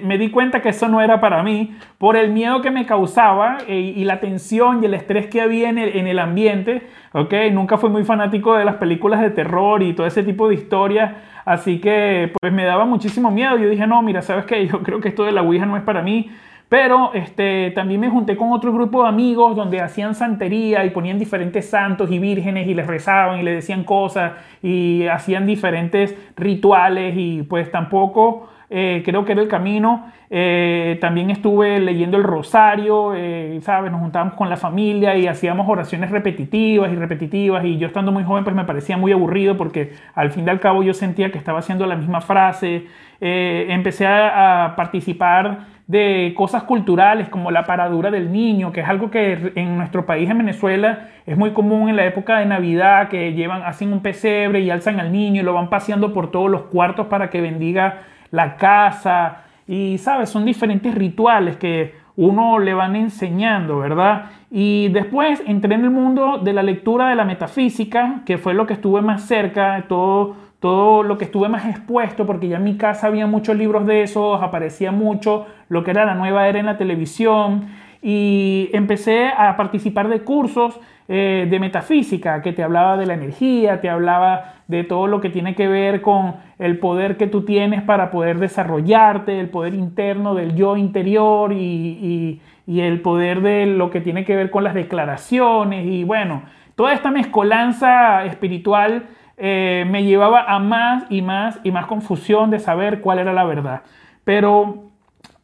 me 0.01 0.17
di 0.17 0.31
cuenta 0.31 0.61
que 0.61 0.69
eso 0.69 0.87
no 0.87 1.01
era 1.01 1.19
para 1.19 1.43
mí 1.43 1.75
por 1.97 2.15
el 2.15 2.31
miedo 2.31 2.61
que 2.61 2.71
me 2.71 2.85
causaba 2.85 3.57
eh, 3.67 3.95
y, 3.97 4.05
la 4.05 4.21
tensión 4.21 4.81
y 4.81 4.85
el 4.85 4.93
estrés 4.93 5.27
que 5.27 5.41
había 5.41 5.67
en 5.67 5.77
el, 5.77 5.97
en 5.97 6.07
el 6.07 6.19
ambiente, 6.19 6.87
¿ok? 7.11 7.33
Nunca 7.51 7.77
fui 7.77 7.89
muy 7.89 8.05
fanático 8.05 8.55
de 8.55 8.63
las 8.63 8.75
películas 8.75 9.19
de 9.19 9.29
terror 9.29 9.83
y 9.83 9.91
todo 9.91 10.07
ese 10.07 10.23
tipo 10.23 10.47
de 10.47 10.55
historias 10.55 11.11
Así 11.47 11.79
que 11.79 12.33
pues 12.41 12.51
me 12.51 12.65
daba 12.65 12.83
muchísimo 12.83 13.31
miedo. 13.31 13.57
Yo 13.57 13.69
dije, 13.69 13.87
no, 13.87 14.01
mira, 14.01 14.21
¿sabes 14.21 14.43
qué? 14.43 14.67
Yo 14.71 14.83
creo 14.83 14.99
que 14.99 15.07
esto 15.07 15.23
de 15.23 15.31
la 15.31 15.43
Ouija 15.43 15.65
no 15.65 15.77
es 15.77 15.83
para 15.83 16.01
mí. 16.01 16.29
Pero 16.67 17.13
este, 17.13 17.71
también 17.71 18.01
me 18.01 18.09
junté 18.09 18.35
con 18.35 18.51
otro 18.51 18.73
grupo 18.73 19.03
de 19.03 19.07
amigos 19.07 19.55
donde 19.55 19.79
hacían 19.79 20.13
santería 20.13 20.83
y 20.83 20.89
ponían 20.89 21.17
diferentes 21.17 21.69
santos 21.69 22.11
y 22.11 22.19
vírgenes 22.19 22.67
y 22.67 22.73
les 22.73 22.85
rezaban 22.85 23.39
y 23.39 23.43
le 23.43 23.53
decían 23.53 23.85
cosas 23.85 24.33
y 24.61 25.07
hacían 25.07 25.47
diferentes 25.47 26.13
rituales 26.35 27.13
y 27.15 27.43
pues 27.43 27.71
tampoco 27.71 28.49
eh, 28.69 29.01
creo 29.05 29.23
que 29.23 29.31
era 29.31 29.41
el 29.41 29.47
camino. 29.47 30.11
Eh, 30.29 30.97
también 30.99 31.29
estuve 31.29 31.79
leyendo 31.79 32.17
el 32.17 32.23
rosario, 32.23 33.13
eh, 33.15 33.57
¿sabes? 33.61 33.91
Nos 33.91 34.01
juntábamos 34.01 34.33
con 34.33 34.49
la 34.49 34.57
familia 34.57 35.15
y 35.15 35.25
hacíamos 35.25 35.67
oraciones 35.69 36.11
repetitivas 36.11 36.91
y 36.91 36.95
repetitivas 36.95 37.63
y 37.63 37.77
yo 37.77 37.87
estando 37.87 38.11
muy 38.11 38.25
joven 38.25 38.43
pues 38.43 38.53
me 38.53 38.65
parecía 38.65 38.97
muy 38.97 39.13
aburrido 39.13 39.55
porque 39.55 39.93
al 40.15 40.31
fin 40.31 40.45
y 40.45 40.49
al 40.49 40.59
cabo 40.59 40.83
yo 40.83 40.93
sentía 40.93 41.31
que 41.31 41.37
estaba 41.37 41.59
haciendo 41.59 41.85
la 41.85 41.95
misma 41.95 42.19
frase. 42.19 42.87
empecé 43.19 44.05
a, 44.05 44.73
participar 44.75 45.77
de 45.87 46.33
cosas 46.35 46.63
culturales 46.63 47.29
como 47.29 47.49
la 47.49 47.63
paradura 47.63 48.11
del 48.11 48.31
niño, 48.31 48.73
que 48.73 48.81
es 48.81 48.89
algo 48.89 49.09
que 49.09 49.53
en 49.55 49.77
nuestro 49.77 50.05
país, 50.05 50.29
en 50.29 50.37
Venezuela, 50.39 51.07
es 51.25 51.37
muy 51.37 51.51
común 51.51 51.89
en 51.89 51.95
la 51.95 52.05
época 52.05 52.39
de 52.39 52.45
Navidad, 52.45 53.07
que 53.07 53.33
llevan, 53.33 53.63
hacen 53.63 53.93
un 53.93 54.01
pesebre 54.01 54.59
y 54.59 54.69
alzan 54.69 54.99
al 54.99 55.11
niño 55.13 55.41
y 55.41 55.45
lo 55.45 55.53
van 55.53 55.69
paseando 55.69 56.13
por 56.13 56.29
todos 56.29 56.51
los 56.51 56.63
cuartos 56.63 57.07
para 57.07 57.29
que 57.29 57.39
bendiga 57.39 58.01
la 58.31 58.57
casa, 58.57 59.43
y 59.67 59.97
sabes, 59.97 60.29
son 60.29 60.45
diferentes 60.45 60.93
rituales 60.95 61.57
que 61.57 61.95
uno 62.15 62.57
le 62.57 62.73
van 62.73 62.95
enseñando, 62.95 63.79
¿verdad? 63.79 64.25
Y 64.49 64.87
después 64.89 65.43
entré 65.45 65.75
en 65.75 65.83
el 65.83 65.91
mundo 65.91 66.39
de 66.39 66.53
la 66.53 66.63
lectura 66.63 67.09
de 67.09 67.15
la 67.15 67.25
metafísica, 67.25 68.21
que 68.25 68.37
fue 68.37 68.53
lo 68.53 68.65
que 68.65 68.73
estuve 68.73 69.01
más 69.01 69.23
cerca, 69.23 69.85
todo, 69.87 70.35
todo 70.59 71.03
lo 71.03 71.17
que 71.17 71.25
estuve 71.25 71.47
más 71.47 71.65
expuesto, 71.65 72.25
porque 72.25 72.47
ya 72.47 72.57
en 72.57 72.63
mi 72.63 72.75
casa 72.77 73.07
había 73.07 73.27
muchos 73.27 73.55
libros 73.55 73.85
de 73.85 74.01
esos, 74.03 74.41
aparecía 74.41 74.91
mucho 74.91 75.45
lo 75.69 75.83
que 75.83 75.91
era 75.91 76.05
la 76.05 76.15
nueva 76.15 76.47
era 76.47 76.59
en 76.59 76.65
la 76.65 76.77
televisión, 76.77 77.67
y 78.01 78.69
empecé 78.73 79.27
a 79.27 79.55
participar 79.57 80.07
de 80.07 80.21
cursos 80.21 80.79
eh, 81.07 81.47
de 81.49 81.59
metafísica, 81.59 82.41
que 82.41 82.53
te 82.53 82.63
hablaba 82.63 82.97
de 82.97 83.05
la 83.05 83.13
energía, 83.13 83.79
te 83.79 83.89
hablaba 83.89 84.55
de 84.67 84.83
todo 84.83 85.07
lo 85.07 85.21
que 85.21 85.29
tiene 85.29 85.55
que 85.55 85.67
ver 85.67 86.01
con 86.01 86.35
el 86.59 86.79
poder 86.79 87.17
que 87.17 87.27
tú 87.27 87.43
tienes 87.43 87.83
para 87.83 88.09
poder 88.09 88.39
desarrollarte, 88.39 89.39
el 89.39 89.49
poder 89.49 89.73
interno 89.73 90.33
del 90.33 90.55
yo 90.55 90.77
interior 90.77 91.53
y, 91.53 92.41
el 92.67 93.01
poder 93.01 93.41
de 93.41 93.65
lo 93.65 93.89
que 93.89 94.01
tiene 94.01 94.25
que 94.25 94.35
ver 94.35 94.49
con 94.49 94.63
las 94.63 94.73
declaraciones 94.73 95.85
y 95.85 96.03
bueno, 96.03 96.43
toda 96.75 96.93
esta 96.93 97.11
mezcolanza 97.11 98.25
espiritual 98.25 99.05
eh, 99.37 99.85
me 99.89 100.03
llevaba 100.03 100.43
a 100.43 100.59
más 100.59 101.05
y 101.09 101.21
más 101.21 101.59
y 101.63 101.71
más 101.71 101.85
confusión 101.85 102.49
de 102.49 102.59
saber 102.59 103.01
cuál 103.01 103.19
era 103.19 103.33
la 103.33 103.45
verdad. 103.45 103.83
Pero 104.23 104.89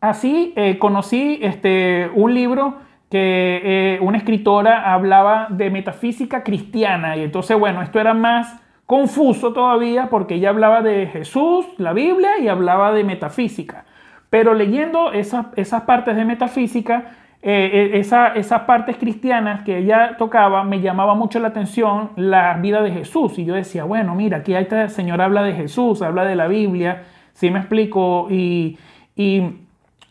así 0.02 0.52
eh, 0.56 0.78
conocí 0.80 1.40
este, 1.42 2.10
un 2.14 2.34
libro 2.34 2.80
que 3.10 3.62
eh, 3.64 4.00
una 4.02 4.18
escritora 4.18 4.92
hablaba 4.92 5.48
de 5.50 5.70
metafísica 5.70 6.44
cristiana 6.44 7.16
y 7.16 7.22
entonces, 7.22 7.58
bueno, 7.58 7.84
esto 7.84 8.00
era 8.00 8.16
más 8.16 8.63
confuso 8.94 9.54
todavía 9.54 10.08
porque 10.08 10.36
ella 10.36 10.50
hablaba 10.50 10.84
de 10.84 11.08
Jesús, 11.08 11.66
la 11.80 11.94
Biblia 11.94 12.38
y 12.40 12.48
hablaba 12.48 12.94
de 12.94 13.04
metafísica. 13.04 13.86
Pero 14.30 14.54
leyendo 14.54 15.12
esas, 15.12 15.48
esas 15.56 15.82
partes 15.82 16.16
de 16.16 16.24
metafísica, 16.26 17.14
eh, 17.42 17.90
eh, 17.96 18.00
esas 18.36 18.62
partes 18.62 18.98
cristianas 18.98 19.64
que 19.64 19.80
ella 19.80 20.16
tocaba, 20.20 20.64
me 20.64 20.80
llamaba 20.80 21.16
mucho 21.16 21.40
la 21.40 21.48
atención 21.48 22.12
la 22.18 22.54
vida 22.58 22.84
de 22.84 22.92
Jesús. 22.92 23.40
Y 23.40 23.46
yo 23.46 23.56
decía, 23.56 23.84
bueno, 23.84 24.14
mira, 24.14 24.38
aquí 24.38 24.54
esta 24.54 24.88
señora 24.90 25.26
habla 25.26 25.42
de 25.42 25.54
Jesús, 25.54 26.04
habla 26.04 26.24
de 26.24 26.36
la 26.36 26.46
Biblia, 26.48 27.02
si 27.34 27.50
me 27.50 27.58
explico? 27.58 28.28
Y, 28.30 28.78
y 29.16 29.42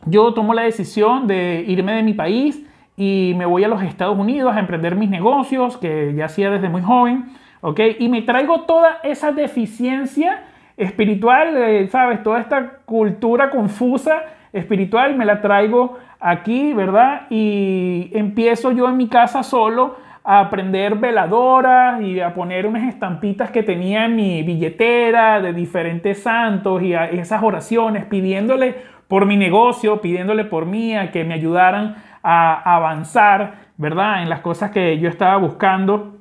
yo 0.07 0.35
tomo 0.35 0.55
la 0.55 0.63
decisión 0.63 1.29
de 1.29 1.65
irme 1.69 1.93
de 1.93 2.03
mi 2.03 2.15
país 2.15 2.67
y 2.97 3.35
me 3.37 3.47
voy 3.47 3.63
a 3.63 3.69
los 3.69 3.81
Estados 3.85 4.19
Unidos 4.19 4.57
a 4.57 4.59
emprender 4.59 4.97
mis 4.97 5.09
negocios 5.09 5.77
que 5.77 6.15
ya 6.17 6.25
hacía 6.25 6.51
desde 6.51 6.69
muy 6.69 6.83
joven, 6.83 7.27
¿ok? 7.63 7.81
Y 7.99 8.09
me 8.11 8.21
traigo 8.21 8.63
toda 8.63 8.99
esa 9.03 9.33
deficiencia 9.33 10.45
espiritual, 10.77 11.57
eh, 11.57 11.89
¿sabes? 11.89 12.23
Toda 12.23 12.41
esta 12.41 12.79
cultura 12.85 13.49
confusa 13.49 14.23
espiritual 14.53 15.17
me 15.17 15.25
la 15.25 15.41
traigo 15.41 15.99
aquí, 16.21 16.75
¿verdad? 16.75 17.23
Y 17.31 18.11
empiezo 18.13 18.73
yo 18.73 18.89
en 18.89 18.99
mi 18.99 19.09
casa 19.09 19.43
solo 19.43 19.97
a 20.25 20.41
aprender 20.41 20.97
veladoras 20.97 22.01
y 22.01 22.21
a 22.21 22.35
poner 22.35 22.67
unas 22.67 22.89
estampitas 22.89 23.51
que 23.51 23.63
tenía 23.63 24.05
en 24.05 24.17
mi 24.17 24.43
billetera 24.43 25.41
de 25.41 25.53
diferentes 25.53 26.23
santos 26.23 26.83
y 26.83 26.95
esas 26.95 27.43
oraciones 27.43 28.05
pidiéndole 28.05 28.77
por 29.09 29.27
mi 29.27 29.37
negocio, 29.37 30.01
pidiéndole 30.01 30.45
por 30.45 30.67
mí 30.67 30.97
a 30.97 31.11
que 31.11 31.25
me 31.25 31.35
ayudaran 31.35 31.97
a 32.23 32.77
avanzar, 32.77 33.55
¿verdad? 33.77 34.23
En 34.23 34.29
las 34.29 34.41
cosas 34.41 34.71
que 34.71 34.99
yo 34.99 35.09
estaba 35.09 35.37
buscando. 35.37 36.19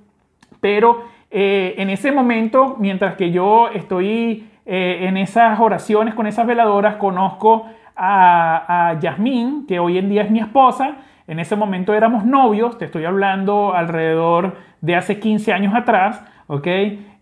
Pero 0.62 1.04
eh, 1.32 1.76
en 1.78 1.90
ese 1.90 2.12
momento, 2.12 2.76
mientras 2.80 3.16
que 3.16 3.32
yo 3.32 3.70
estoy 3.70 4.50
eh, 4.66 5.08
en 5.08 5.18
esas 5.18 5.60
oraciones 5.60 6.14
con 6.14 6.28
esas 6.28 6.46
veladoras, 6.46 6.96
conozco 6.96 7.66
a, 7.96 8.90
a 8.90 9.00
Yasmín, 9.00 9.66
que 9.66 9.80
hoy 9.80 9.98
en 9.98 10.10
día 10.10 10.24
es 10.24 10.32
mi 10.32 10.40
esposa. 10.40 10.98
En 11.28 11.40
ese 11.40 11.56
momento 11.56 11.94
éramos 11.94 12.26
novios, 12.26 12.78
te 12.78 12.86
estoy 12.86 13.06
hablando 13.06 13.74
alrededor 13.74 14.58
de 14.82 14.96
hace 14.96 15.20
15 15.20 15.54
años 15.54 15.74
atrás, 15.74 16.22
¿ok? 16.48 16.68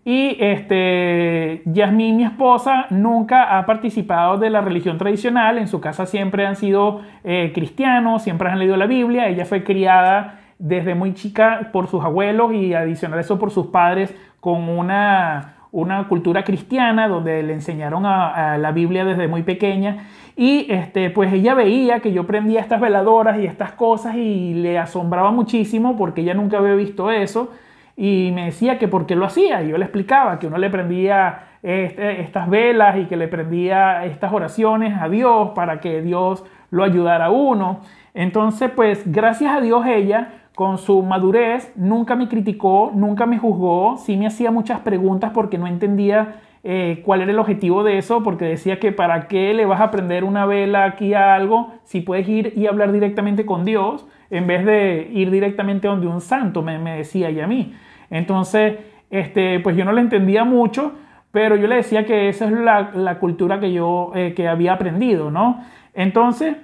Y 0.06 0.38
este, 0.40 1.62
Yasmín, 1.66 2.18
mi 2.18 2.24
esposa, 2.24 2.88
nunca 2.90 3.58
ha 3.58 3.66
participado 3.68 4.38
de 4.38 4.50
la 4.50 4.62
religión 4.62 4.98
tradicional. 4.98 5.60
En 5.60 5.68
su 5.68 5.82
casa 5.82 6.08
siempre 6.08 6.48
han 6.48 6.56
sido 6.56 7.02
eh, 7.24 7.52
cristianos, 7.54 8.24
siempre 8.24 8.50
han 8.50 8.58
leído 8.58 8.76
la 8.76 8.88
Biblia. 8.88 9.28
Ella 9.28 9.46
fue 9.46 9.64
criada 9.64 10.39
desde 10.60 10.94
muy 10.94 11.14
chica 11.14 11.70
por 11.74 11.88
sus 11.88 12.04
abuelos 12.04 12.54
y 12.54 12.74
adicional 12.74 13.20
eso 13.20 13.40
por 13.40 13.50
sus 13.50 13.68
padres 13.68 14.14
con 14.40 14.70
una, 14.70 15.56
una 15.72 16.08
cultura 16.08 16.44
cristiana 16.44 17.08
donde 17.08 17.42
le 17.42 17.54
enseñaron 17.54 18.04
la 18.04 18.72
Biblia 18.74 19.06
desde 19.06 19.28
muy 19.28 19.44
pequeña. 19.44 20.06
Y 20.36 20.68
este, 20.70 21.10
pues 21.10 21.34
ella 21.34 21.54
veía 21.54 22.00
que 22.00 22.14
yo 22.14 22.26
prendía 22.26 22.62
estas 22.62 22.80
veladoras 22.80 23.40
y 23.40 23.46
estas 23.46 23.74
cosas 23.74 24.16
y 24.16 24.54
le 24.54 24.78
asombraba 24.78 25.32
muchísimo 25.32 25.98
porque 25.98 26.22
ella 26.22 26.34
nunca 26.34 26.60
había 26.60 26.76
visto 26.76 27.12
eso 27.12 27.52
y 27.98 28.32
me 28.34 28.46
decía 28.46 28.80
que 28.80 28.88
por 28.88 29.06
qué 29.06 29.18
lo 29.18 29.26
hacía. 29.26 29.62
Y 29.62 29.70
yo 29.70 29.78
le 29.78 29.84
explicaba 29.84 30.40
que 30.40 30.48
uno 30.48 30.58
le 30.58 30.70
prendía 30.70 31.48
este, 31.62 32.22
estas 32.22 32.50
velas 32.50 32.96
y 32.98 33.06
que 33.08 33.18
le 33.18 33.28
prendía 33.28 34.06
estas 34.06 34.32
oraciones 34.32 34.98
a 34.98 35.10
Dios 35.10 35.50
para 35.50 35.82
que 35.82 36.02
Dios 36.02 36.46
lo 36.72 36.86
ayudara 36.86 37.26
a 37.26 37.30
uno. 37.32 37.82
Entonces, 38.14 38.72
pues 38.74 39.04
gracias 39.06 39.54
a 39.54 39.60
Dios 39.60 39.86
ella, 39.86 40.39
con 40.60 40.78
su 40.78 41.02
madurez, 41.04 41.72
nunca 41.78 42.18
me 42.18 42.28
criticó, 42.28 42.92
nunca 42.94 43.26
me 43.26 43.38
juzgó, 43.38 43.96
sí 43.96 44.18
me 44.18 44.28
hacía 44.28 44.52
muchas 44.52 44.82
preguntas 44.82 45.32
porque 45.34 45.58
no 45.58 45.68
entendía 45.68 46.42
eh, 46.66 47.02
cuál 47.06 47.22
era 47.22 47.32
el 47.32 47.40
objetivo 47.40 47.82
de 47.82 47.98
eso, 47.98 48.24
porque 48.24 48.44
decía 48.44 48.78
que 48.78 48.92
para 48.92 49.30
qué 49.30 49.54
le 49.54 49.66
vas 49.66 49.80
a 49.80 49.90
prender 49.90 50.26
una 50.26 50.46
vela 50.46 50.84
aquí 50.84 51.14
a 51.14 51.34
algo 51.34 51.72
si 51.86 52.02
puedes 52.02 52.28
ir 52.28 52.52
y 52.58 52.68
hablar 52.68 52.92
directamente 52.92 53.46
con 53.46 53.64
Dios 53.64 54.06
en 54.32 54.48
vez 54.48 54.66
de 54.66 55.10
ir 55.14 55.32
directamente 55.32 55.88
donde 55.88 56.08
un 56.08 56.20
santo, 56.20 56.62
me, 56.62 56.78
decía 56.78 57.30
ella 57.30 57.46
a 57.46 57.48
mí. 57.48 57.74
Entonces, 58.10 58.80
este, 59.10 59.62
pues 59.62 59.78
yo 59.78 59.86
no 59.86 59.94
le 59.94 60.02
entendía 60.02 60.44
mucho, 60.44 60.92
pero 61.32 61.56
yo 61.56 61.68
le 61.68 61.76
decía 61.76 62.06
que 62.06 62.28
esa 62.28 62.48
es 62.48 62.52
la, 62.52 63.18
cultura 63.22 63.62
que 63.62 63.72
yo 63.72 64.12
eh, 64.14 64.34
que 64.36 64.50
había 64.50 64.74
aprendido, 64.74 65.32
¿no? 65.32 65.64
Entonces, 65.94 66.58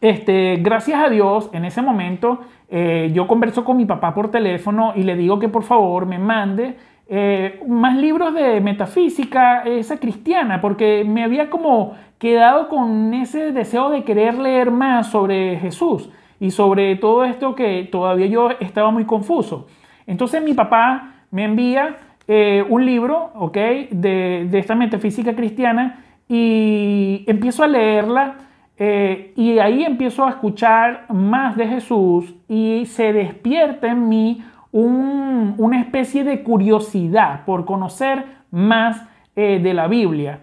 este, 0.00 0.56
gracias 0.56 1.02
a 1.02 1.08
Dios, 1.08 1.50
en 1.52 1.64
ese 1.64 1.82
momento, 1.82 2.40
eh, 2.68 3.10
yo 3.12 3.26
converso 3.26 3.64
con 3.64 3.76
mi 3.76 3.84
papá 3.84 4.14
por 4.14 4.30
teléfono 4.30 4.92
y 4.96 5.02
le 5.02 5.16
digo 5.16 5.38
que 5.38 5.48
por 5.48 5.62
favor 5.62 6.06
me 6.06 6.18
mande 6.18 6.76
eh, 7.08 7.60
más 7.66 7.96
libros 7.96 8.32
de 8.32 8.60
metafísica, 8.60 9.62
esa 9.62 9.98
cristiana, 9.98 10.60
porque 10.60 11.04
me 11.04 11.24
había 11.24 11.50
como 11.50 11.94
quedado 12.18 12.68
con 12.68 13.12
ese 13.14 13.50
deseo 13.50 13.90
de 13.90 14.04
querer 14.04 14.38
leer 14.38 14.70
más 14.70 15.10
sobre 15.10 15.58
Jesús 15.58 16.10
y 16.38 16.52
sobre 16.52 16.96
todo 16.96 17.24
esto 17.24 17.54
que 17.54 17.88
todavía 17.90 18.26
yo 18.26 18.50
estaba 18.60 18.90
muy 18.90 19.04
confuso. 19.06 19.66
Entonces 20.06 20.42
mi 20.42 20.54
papá 20.54 21.24
me 21.30 21.44
envía 21.44 21.96
eh, 22.28 22.64
un 22.68 22.86
libro, 22.86 23.30
¿ok? 23.34 23.56
De, 23.90 24.48
esta 24.52 24.76
metafísica 24.76 25.34
cristiana 25.34 26.04
y 26.28 27.24
empiezo 27.26 27.64
a 27.64 27.66
leerla 27.66 28.36
eh, 28.80 29.32
y 29.36 29.60
ahí 29.60 29.84
empiezo 29.84 30.24
a 30.24 30.30
escuchar 30.30 31.04
más 31.08 31.56
de 31.56 31.68
Jesús 31.68 32.34
y 32.48 32.86
se 32.86 33.12
despierta 33.12 33.86
en 33.86 34.08
mí 34.08 34.44
una 34.72 35.80
especie 35.80 36.24
de 36.24 36.42
curiosidad 36.42 37.44
por 37.44 37.64
conocer 37.64 38.24
más 38.50 39.06
eh, 39.36 39.60
de 39.62 39.74
la 39.74 39.86
Biblia. 39.86 40.40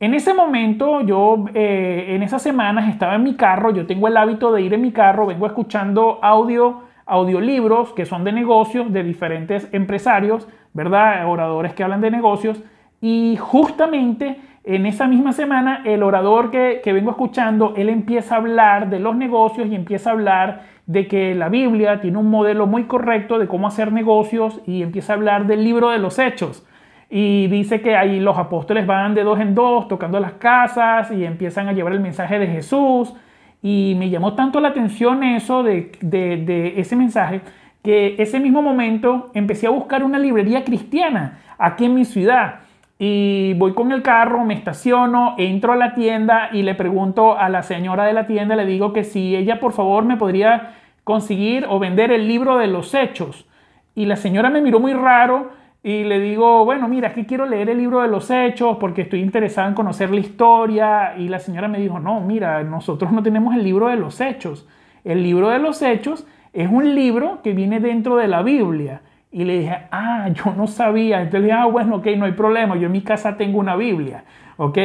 En 0.00 0.14
ese 0.14 0.34
momento, 0.34 1.02
yo 1.02 1.44
en 1.54 2.22
esas 2.22 2.42
semanas 2.42 2.88
estaba 2.88 3.14
en 3.14 3.22
mi 3.22 3.34
carro, 3.34 3.70
yo 3.70 3.86
tengo 3.86 4.08
el 4.08 4.16
hábito 4.16 4.52
de 4.52 4.62
ir 4.62 4.74
en 4.74 4.82
mi 4.82 4.90
carro, 4.90 5.26
vengo 5.26 5.46
escuchando 5.46 6.18
audio 6.20 6.82
audiolibros 7.06 7.92
que 7.92 8.06
son 8.06 8.24
de 8.24 8.32
negocios 8.32 8.92
de 8.92 9.02
diferentes 9.02 9.68
empresarios, 9.72 10.48
¿verdad? 10.72 11.28
Oradores 11.28 11.74
que 11.74 11.84
hablan 11.84 12.00
de 12.00 12.10
negocios. 12.10 12.62
Y 13.00 13.36
justamente 13.38 14.40
en 14.64 14.86
esa 14.86 15.06
misma 15.06 15.32
semana, 15.34 15.82
el 15.84 16.02
orador 16.02 16.50
que, 16.50 16.80
vengo 16.86 17.10
escuchando, 17.10 17.74
él 17.76 17.90
empieza 17.90 18.34
a 18.34 18.38
hablar 18.38 18.88
de 18.88 18.98
los 18.98 19.14
negocios 19.14 19.68
y 19.68 19.74
empieza 19.74 20.08
a 20.08 20.12
hablar 20.14 20.62
de 20.86 21.06
que 21.06 21.34
la 21.34 21.50
Biblia 21.50 22.00
tiene 22.00 22.16
un 22.16 22.30
modelo 22.30 22.66
muy 22.66 22.84
correcto 22.84 23.38
de 23.38 23.46
cómo 23.46 23.66
hacer 23.66 23.92
negocios 23.92 24.60
y 24.66 24.82
empieza 24.82 25.12
a 25.12 25.16
hablar 25.16 25.46
del 25.46 25.64
libro 25.64 25.90
de 25.90 25.98
los 25.98 26.18
hechos. 26.18 26.66
Y 27.10 27.46
dice 27.48 27.82
que 27.82 27.94
ahí 27.94 28.20
los 28.20 28.38
apóstoles 28.38 28.86
van 28.86 29.14
de 29.14 29.22
dos 29.22 29.38
en 29.38 29.54
dos 29.54 29.86
tocando 29.86 30.18
las 30.18 30.32
casas 30.32 31.10
y 31.10 31.24
empiezan 31.24 31.68
a 31.68 31.72
llevar 31.72 31.92
el 31.92 32.00
mensaje 32.00 32.38
de 32.38 32.46
Jesús 32.46 33.14
y 33.62 33.94
me 33.98 34.08
llamó 34.08 34.34
tanto 34.34 34.60
la 34.60 34.68
atención 34.68 35.22
eso 35.22 35.62
de, 35.62 36.74
ese 36.76 36.96
mensaje 36.96 37.42
que 37.82 38.16
ese 38.18 38.40
mismo 38.40 38.62
momento 38.62 39.30
empecé 39.34 39.66
a 39.66 39.70
buscar 39.70 40.02
una 40.04 40.18
librería 40.18 40.64
cristiana 40.64 41.40
aquí 41.58 41.84
en 41.84 41.94
mi 41.94 42.06
ciudad. 42.06 42.60
Y 43.06 43.52
voy 43.58 43.74
con 43.74 43.92
el 43.92 44.00
carro, 44.00 44.46
me 44.46 44.54
estaciono, 44.54 45.34
entro 45.36 45.74
a 45.74 45.76
la 45.76 45.94
tienda 45.94 46.48
y 46.54 46.62
le 46.62 46.74
pregunto 46.74 47.36
a 47.36 47.50
la 47.50 47.62
señora 47.62 48.04
de 48.04 48.14
la 48.14 48.26
tienda, 48.26 48.56
le 48.56 48.64
digo 48.64 48.94
que 48.94 49.04
si 49.04 49.36
ella 49.36 49.60
por 49.60 49.72
favor 49.72 50.06
me 50.06 50.16
podría 50.16 50.72
conseguir 51.04 51.66
o 51.68 51.78
vender 51.78 52.10
el 52.12 52.26
libro 52.26 52.56
de 52.56 52.66
los 52.66 52.94
hechos. 52.94 53.46
Y 53.94 54.06
la 54.06 54.16
señora 54.16 54.48
me 54.48 54.62
miró 54.62 54.80
muy 54.80 54.94
raro 54.94 55.50
y 55.82 56.04
le 56.04 56.18
digo, 56.18 56.64
bueno, 56.64 56.88
mira, 56.88 57.08
aquí 57.08 57.26
quiero 57.26 57.44
leer 57.44 57.68
el 57.68 57.76
libro 57.76 58.00
de 58.00 58.08
los 58.08 58.30
hechos 58.30 58.78
porque 58.80 59.02
estoy 59.02 59.20
interesado 59.20 59.68
en 59.68 59.74
conocer 59.74 60.10
la 60.10 60.20
historia. 60.20 61.14
Y 61.18 61.28
la 61.28 61.40
señora 61.40 61.68
me 61.68 61.80
dijo, 61.80 62.00
no, 62.00 62.22
mira, 62.22 62.64
nosotros 62.64 63.12
no 63.12 63.22
tenemos 63.22 63.54
el 63.54 63.64
libro 63.64 63.88
de 63.88 63.96
los 63.96 64.18
hechos. 64.22 64.66
El 65.04 65.22
libro 65.22 65.50
de 65.50 65.58
los 65.58 65.82
hechos 65.82 66.26
es 66.54 66.70
un 66.70 66.94
libro 66.94 67.42
que 67.42 67.52
viene 67.52 67.80
dentro 67.80 68.16
de 68.16 68.28
la 68.28 68.40
Biblia. 68.40 69.02
Y 69.34 69.44
le 69.44 69.58
dije, 69.58 69.76
ah, 69.90 70.28
yo 70.32 70.54
no 70.56 70.66
sabía. 70.68 71.18
Entonces 71.18 71.40
le 71.40 71.46
dije, 71.48 71.58
ah, 71.58 71.66
bueno, 71.66 71.96
ok, 71.96 72.06
no 72.16 72.24
hay 72.24 72.32
problema. 72.32 72.76
Yo 72.76 72.86
en 72.86 72.92
mi 72.92 73.02
casa 73.02 73.36
tengo 73.36 73.58
una 73.58 73.76
Biblia. 73.76 74.24
¿ok? 74.56 74.78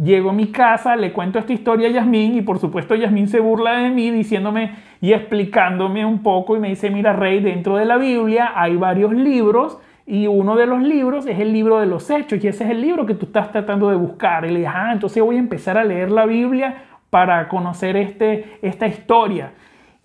Llego 0.00 0.30
a 0.30 0.32
mi 0.32 0.46
casa, 0.46 0.94
le 0.94 1.12
cuento 1.12 1.40
esta 1.40 1.52
historia 1.52 1.88
a 1.88 1.90
Yasmín 1.90 2.36
y 2.36 2.42
por 2.42 2.60
supuesto 2.60 2.94
Yasmín 2.94 3.26
se 3.26 3.40
burla 3.40 3.78
de 3.78 3.90
mí 3.90 4.12
diciéndome 4.12 4.76
y 5.00 5.12
explicándome 5.12 6.04
un 6.04 6.22
poco 6.22 6.56
y 6.56 6.60
me 6.60 6.68
dice, 6.68 6.90
mira, 6.90 7.12
Rey, 7.12 7.40
dentro 7.40 7.76
de 7.76 7.84
la 7.84 7.96
Biblia 7.96 8.52
hay 8.54 8.76
varios 8.76 9.12
libros 9.12 9.78
y 10.06 10.28
uno 10.28 10.54
de 10.54 10.66
los 10.66 10.80
libros 10.80 11.26
es 11.26 11.40
el 11.40 11.52
libro 11.52 11.80
de 11.80 11.86
los 11.86 12.08
hechos 12.08 12.42
y 12.44 12.46
ese 12.46 12.62
es 12.62 12.70
el 12.70 12.80
libro 12.80 13.06
que 13.06 13.14
tú 13.14 13.26
estás 13.26 13.50
tratando 13.50 13.90
de 13.90 13.96
buscar. 13.96 14.44
Y 14.44 14.50
le 14.50 14.60
dije, 14.60 14.70
ah, 14.72 14.90
entonces 14.92 15.20
voy 15.20 15.34
a 15.34 15.40
empezar 15.40 15.76
a 15.76 15.84
leer 15.84 16.12
la 16.12 16.26
Biblia 16.26 16.84
para 17.10 17.48
conocer 17.48 17.96
este, 17.96 18.58
esta 18.62 18.86
historia. 18.86 19.50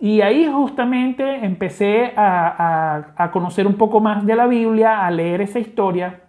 Y 0.02 0.20
ahí 0.20 0.50
justamente 0.52 1.44
empecé 1.44 2.12
a, 2.16 3.30
conocer 3.32 3.68
un 3.68 3.74
poco 3.74 4.00
más 4.00 4.26
de 4.26 4.34
la 4.34 4.48
Biblia, 4.48 5.06
a 5.06 5.10
leer 5.12 5.40
esa 5.40 5.60
historia. 5.60 6.22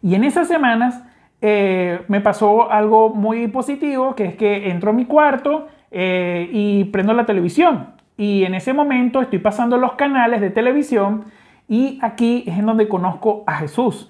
Y 0.00 0.14
en 0.14 0.22
esas 0.22 0.46
semanas 0.46 1.02
eh, 1.40 2.02
me 2.06 2.20
pasó 2.20 2.70
algo 2.70 3.10
muy 3.10 3.48
positivo, 3.48 4.14
que 4.14 4.26
es 4.26 4.36
que 4.36 4.70
entro 4.70 4.90
a 4.90 4.92
mi 4.92 5.06
cuarto 5.06 5.66
eh, 5.90 6.48
y 6.52 6.84
prendo 6.84 7.14
la 7.14 7.26
televisión. 7.26 7.94
Y 8.16 8.44
en 8.44 8.54
ese 8.54 8.72
momento 8.72 9.20
estoy 9.20 9.40
pasando 9.40 9.76
los 9.76 9.94
canales 9.94 10.40
de 10.40 10.50
televisión 10.50 11.24
y 11.68 11.98
aquí 12.00 12.44
es 12.46 12.60
en 12.60 12.66
donde 12.66 12.86
conozco 12.86 13.42
a 13.48 13.56
Jesús. 13.56 14.08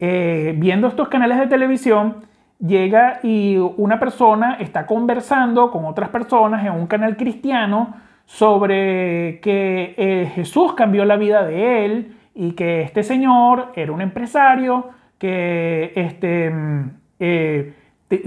Eh, 0.00 0.54
viendo 0.56 0.88
estos 0.88 1.10
canales 1.10 1.38
de 1.38 1.46
televisión, 1.46 2.24
llega 2.64 3.20
y 3.22 3.56
una 3.56 3.98
persona 3.98 4.56
está 4.60 4.86
conversando 4.86 5.70
con 5.70 5.84
otras 5.84 6.10
personas 6.10 6.64
en 6.64 6.72
un 6.72 6.86
canal 6.86 7.16
cristiano 7.16 7.94
sobre 8.24 9.40
que 9.40 9.94
eh, 9.96 10.30
Jesús 10.34 10.74
cambió 10.74 11.04
la 11.04 11.16
vida 11.16 11.44
de 11.44 11.84
él 11.84 12.16
y 12.34 12.52
que 12.52 12.82
este 12.82 13.02
señor 13.02 13.72
era 13.74 13.92
un 13.92 14.00
empresario 14.00 14.90
que 15.18 15.92
este, 15.96 16.50
mm, 16.50 16.90
eh, 17.20 17.74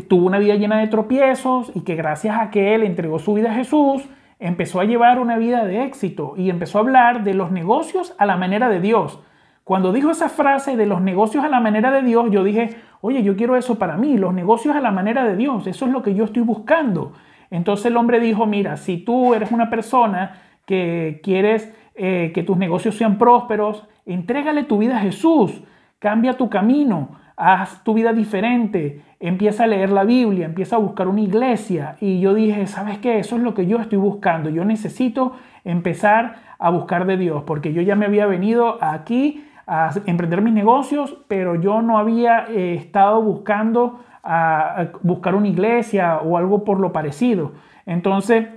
tuvo 0.08 0.28
una 0.28 0.38
vida 0.38 0.56
llena 0.56 0.80
de 0.80 0.88
tropiezos 0.88 1.72
y 1.74 1.82
que 1.82 1.96
gracias 1.96 2.40
a 2.40 2.50
que 2.52 2.76
él 2.76 2.84
entregó 2.84 3.20
su 3.20 3.34
vida 3.34 3.52
a 3.52 3.56
Jesús, 3.56 4.04
empezó 4.40 4.82
a 4.82 4.86
llevar 4.86 5.20
una 5.20 5.38
vida 5.38 5.66
de 5.66 5.84
éxito 5.84 6.34
y 6.36 6.50
empezó 6.50 6.78
a 6.78 6.82
hablar 6.82 7.24
de 7.24 7.34
los 7.34 7.52
negocios 7.52 8.14
a 8.18 8.26
la 8.26 8.36
manera 8.36 8.70
de 8.70 8.82
Dios. 8.82 9.20
Cuando 9.64 9.94
dijo 9.94 10.12
esa 10.12 10.30
frase 10.30 10.78
de 10.78 10.86
los 10.86 11.02
negocios 11.02 11.44
a 11.44 11.50
la 11.50 11.60
manera 11.60 11.92
de 11.92 12.04
Dios, 12.04 12.30
yo 12.30 12.44
dije, 12.44 12.76
oye, 13.02 13.24
yo 13.24 13.36
quiero 13.36 13.56
eso 13.56 13.78
para 13.78 13.98
mí, 13.98 14.18
los 14.18 14.34
negocios 14.34 14.76
a 14.76 14.82
la 14.82 14.92
manera 14.92 15.24
de 15.24 15.36
Dios, 15.36 15.68
eso 15.68 15.86
es 15.86 15.92
lo 15.92 16.02
que 16.02 16.16
yo 16.16 16.26
estoy 16.26 16.44
buscando. 16.44 17.14
Entonces 17.52 17.88
el 17.88 17.98
hombre 17.98 18.20
dijo, 18.20 18.46
mira, 18.46 18.78
si 18.78 18.98
tú 18.98 19.34
eres 19.34 19.52
una 19.52 19.70
persona 19.70 20.42
que 20.66 21.22
quieres 21.24 21.74
eh, 21.96 22.32
que 22.34 22.44
tus 22.44 22.58
negocios 22.58 22.96
sean 22.96 23.18
prósperos, 23.18 23.88
entrégale 24.06 24.64
tu 24.64 24.78
vida 24.78 24.98
a 24.98 25.02
Jesús, 25.02 25.64
cambia 26.00 26.34
tu 26.34 26.50
camino, 26.50 27.12
haz 27.38 27.84
tu 27.84 27.94
vida 27.94 28.14
diferente, 28.14 29.02
empieza 29.20 29.64
a 29.64 29.68
leer 29.68 29.92
la 29.92 30.04
Biblia, 30.04 30.46
empieza 30.46 30.76
a 30.76 30.80
buscar 30.80 31.08
una 31.08 31.22
iglesia. 31.22 31.96
Y 32.02 32.20
yo 32.20 32.34
dije, 32.34 32.68
¿sabes 32.68 32.98
qué? 32.98 33.20
Eso 33.20 33.36
es 33.38 33.44
lo 33.44 33.54
que 33.54 33.68
yo 33.68 33.80
estoy 33.80 33.98
buscando. 33.98 34.50
Yo 34.50 34.66
necesito 34.66 35.34
empezar 35.64 36.38
a 36.60 36.70
buscar 36.70 37.06
de 37.06 37.18
Dios, 37.18 37.44
porque 37.46 37.74
yo 37.74 37.82
ya 37.82 37.96
me 37.96 38.06
había 38.06 38.26
venido 38.26 38.78
aquí 38.82 39.45
a 39.68 39.92
emprender 40.06 40.42
mis 40.42 40.54
negocios, 40.54 41.18
pero 41.28 41.56
yo 41.56 41.82
no 41.82 41.98
había 41.98 42.46
eh, 42.50 42.76
estado 42.76 43.22
buscando 43.22 44.00
a, 44.24 44.88
buscar 45.02 45.36
una 45.36 45.48
iglesia 45.48 46.18
o 46.18 46.38
algo 46.38 46.64
por 46.64 46.80
lo 46.80 46.92
parecido. 46.92 47.54
Entonces, 47.86 48.48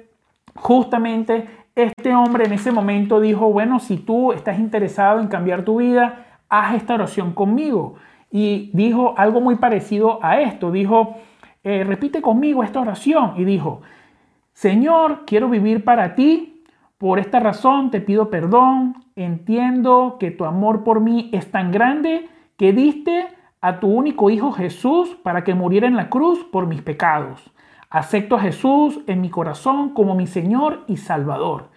justamente 0.54 1.48
este 1.74 2.14
hombre 2.14 2.46
en 2.46 2.52
ese 2.52 2.72
momento 2.72 3.20
dijo, 3.20 3.52
bueno, 3.52 3.78
si 3.78 3.98
tú 3.98 4.32
estás 4.32 4.58
interesado 4.58 5.20
en 5.20 5.28
cambiar 5.28 5.64
tu 5.64 5.76
vida, 5.78 6.26
haz 6.48 6.74
esta 6.74 6.94
oración 6.94 7.32
conmigo. 7.32 7.94
Y 8.30 8.70
dijo 8.74 9.14
algo 9.16 9.40
muy 9.40 9.56
parecido 9.56 10.18
a 10.22 10.40
esto. 10.40 10.70
Dijo, 10.72 11.16
eh, 11.62 11.84
repite 11.84 12.20
conmigo 12.20 12.62
esta 12.62 12.80
oración. 12.80 13.34
Y 13.36 13.44
dijo, 13.44 13.80
Señor, 14.52 15.24
quiero 15.24 15.48
vivir 15.48 15.84
para 15.84 16.14
ti. 16.14 16.57
Por 16.98 17.20
esta 17.20 17.38
razón 17.38 17.92
te 17.92 18.00
pido 18.00 18.28
perdón. 18.28 19.04
Entiendo 19.14 20.16
que 20.18 20.32
tu 20.32 20.44
amor 20.44 20.82
por 20.82 21.00
mí 21.00 21.30
es 21.32 21.50
tan 21.50 21.70
grande 21.70 22.28
que 22.56 22.72
diste 22.72 23.28
a 23.60 23.78
tu 23.78 23.88
único 23.88 24.30
Hijo 24.30 24.52
Jesús 24.52 25.16
para 25.22 25.44
que 25.44 25.54
muriera 25.54 25.86
en 25.86 25.96
la 25.96 26.10
cruz 26.10 26.44
por 26.44 26.66
mis 26.66 26.82
pecados. 26.82 27.52
Acepto 27.88 28.36
a 28.36 28.40
Jesús 28.40 29.00
en 29.06 29.20
mi 29.20 29.30
corazón 29.30 29.90
como 29.94 30.14
mi 30.14 30.26
Señor 30.26 30.84
y 30.88 30.96
Salvador. 30.96 31.70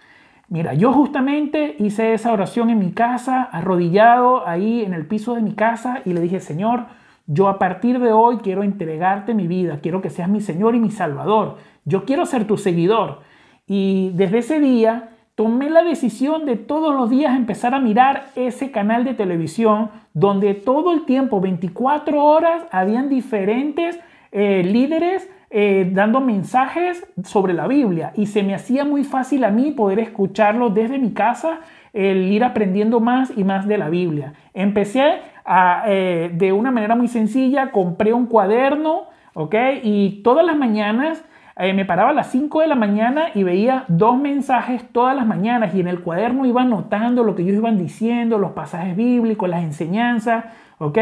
Mira, 0.50 0.74
yo 0.74 0.92
justamente 0.92 1.78
hice 1.80 2.14
esa 2.14 2.34
oración 2.34 2.70
en 2.70 2.80
mi 2.80 2.92
casa, 2.92 3.44
arrodillado 3.44 4.46
ahí 4.48 4.84
en 4.84 4.94
el 4.94 5.06
piso 5.06 5.36
de 5.36 5.42
mi 5.42 5.54
casa 5.54 6.02
y 6.04 6.14
le 6.14 6.20
dije, 6.20 6.42
Señor, 6.42 6.88
yo 7.28 7.48
a 7.48 7.60
partir 7.60 8.00
de 8.00 8.12
hoy 8.12 8.38
quiero 8.40 8.64
entregarte 8.64 9.34
mi 9.34 9.48
vida, 9.48 9.80
quiero 9.82 10.02
que 10.02 10.10
seas 10.10 10.28
mi 10.28 10.42
Señor 10.42 10.76
y 10.76 10.80
mi 10.80 10.92
Salvador. 10.92 11.58
Yo 11.86 12.04
quiero 12.04 12.26
ser 12.26 12.46
tu 12.46 12.58
seguidor. 12.58 13.22
Y 13.68 14.12
desde 14.16 14.40
ese 14.40 14.60
día 14.60 15.10
tomé 15.36 15.70
la 15.70 15.84
decisión 15.84 16.46
de 16.46 16.56
todos 16.56 16.94
los 16.94 17.10
días 17.10 17.36
empezar 17.36 17.74
a 17.74 17.80
mirar 17.80 18.28
ese 18.36 18.72
canal 18.72 19.06
de 19.06 19.14
televisión 19.14 19.90
donde 20.14 20.54
todo 20.54 20.94
el 20.94 21.06
tiempo, 21.06 21.40
24 21.40 22.24
horas, 22.24 22.64
habían 22.72 23.10
diferentes 23.10 24.00
eh, 24.32 24.64
líderes 24.64 25.30
eh, 25.50 25.90
dando 25.92 26.22
mensajes 26.22 27.06
sobre 27.26 27.54
la 27.54 27.68
Biblia 27.68 28.14
y 28.16 28.28
se 28.28 28.42
me 28.42 28.56
hacía 28.56 28.86
muy 28.86 29.04
fácil 29.04 29.44
a 29.44 29.52
mí 29.52 29.72
poder 29.72 30.00
escucharlo 30.00 30.70
desde 30.70 30.98
mi 30.98 31.12
casa, 31.12 31.60
el 31.92 32.32
ir 32.32 32.46
aprendiendo 32.46 33.02
más 33.02 33.34
y 33.36 33.44
más 33.44 33.68
de 33.68 33.78
la 33.78 33.90
Biblia. 33.90 34.34
Empecé 34.54 35.20
a, 35.44 35.84
eh, 35.88 36.32
de 36.34 36.54
una 36.54 36.72
manera 36.72 36.96
muy 36.96 37.10
sencilla, 37.10 37.72
compré 37.72 38.14
un 38.14 38.28
cuaderno, 38.28 39.08
¿ok? 39.34 39.56
Y 39.84 40.22
todas 40.24 40.46
las 40.46 40.56
mañanas 40.56 41.26
eh, 41.58 41.74
me 41.74 41.86
paraba 41.86 42.12
a 42.12 42.14
las 42.14 42.32
5 42.32 42.62
de 42.62 42.68
la 42.68 42.76
mañana 42.76 43.28
y 43.34 43.44
veía 43.44 43.86
dos 43.88 44.18
mensajes 44.18 44.88
todas 44.92 45.16
las 45.16 45.26
mañanas 45.26 45.76
y 45.76 45.82
en 45.82 45.88
el 45.88 46.02
cuaderno 46.02 46.46
iba 46.46 46.62
anotando 46.62 47.24
lo 47.24 47.36
que 47.36 47.44
ellos 47.44 47.56
iban 47.56 47.78
diciendo, 47.78 48.38
los 48.38 48.52
pasajes 48.52 48.96
bíblicos, 48.96 49.50
las 49.50 49.64
enseñanzas, 49.64 50.46
¿ok? 50.78 50.98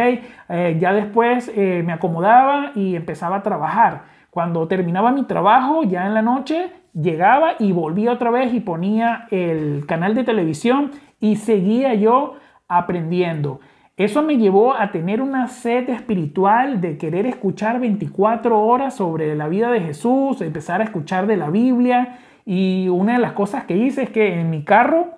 Eh, 0.49 0.77
ya 0.79 0.93
después 0.93 1.51
eh, 1.55 1.83
me 1.85 1.93
acomodaba 1.93 2.71
y 2.75 2.95
empezaba 2.95 3.37
a 3.37 3.43
trabajar. 3.43 4.03
Cuando 4.31 4.67
terminaba 4.67 5.11
mi 5.11 5.23
trabajo, 5.23 5.83
ya 5.83 6.05
en 6.05 6.13
la 6.13 6.21
noche, 6.21 6.71
llegaba 6.93 7.53
y 7.59 7.71
volvía 7.71 8.11
otra 8.11 8.31
vez 8.31 8.53
y 8.53 8.59
ponía 8.59 9.27
el 9.31 9.85
canal 9.87 10.15
de 10.15 10.23
televisión 10.23 10.91
y 11.19 11.35
seguía 11.35 11.93
yo 11.93 12.35
aprendiendo. 12.67 13.59
Eso 13.99 14.23
me 14.23 14.37
llevó 14.37 14.75
a 14.75 14.91
tener 14.93 15.21
una 15.21 15.49
sed 15.49 15.89
espiritual 15.89 16.79
de 16.79 16.97
querer 16.97 17.25
escuchar 17.25 17.81
24 17.81 18.57
horas 18.57 18.95
sobre 18.95 19.35
la 19.35 19.49
vida 19.49 19.69
de 19.71 19.81
Jesús, 19.81 20.39
empezar 20.39 20.79
a 20.79 20.85
escuchar 20.85 21.27
de 21.27 21.35
la 21.35 21.49
Biblia. 21.49 22.19
Y 22.45 22.87
una 22.87 23.11
de 23.11 23.19
las 23.19 23.33
cosas 23.33 23.65
que 23.65 23.75
hice 23.75 24.03
es 24.03 24.09
que 24.09 24.39
en 24.39 24.49
mi 24.49 24.63
carro 24.63 25.09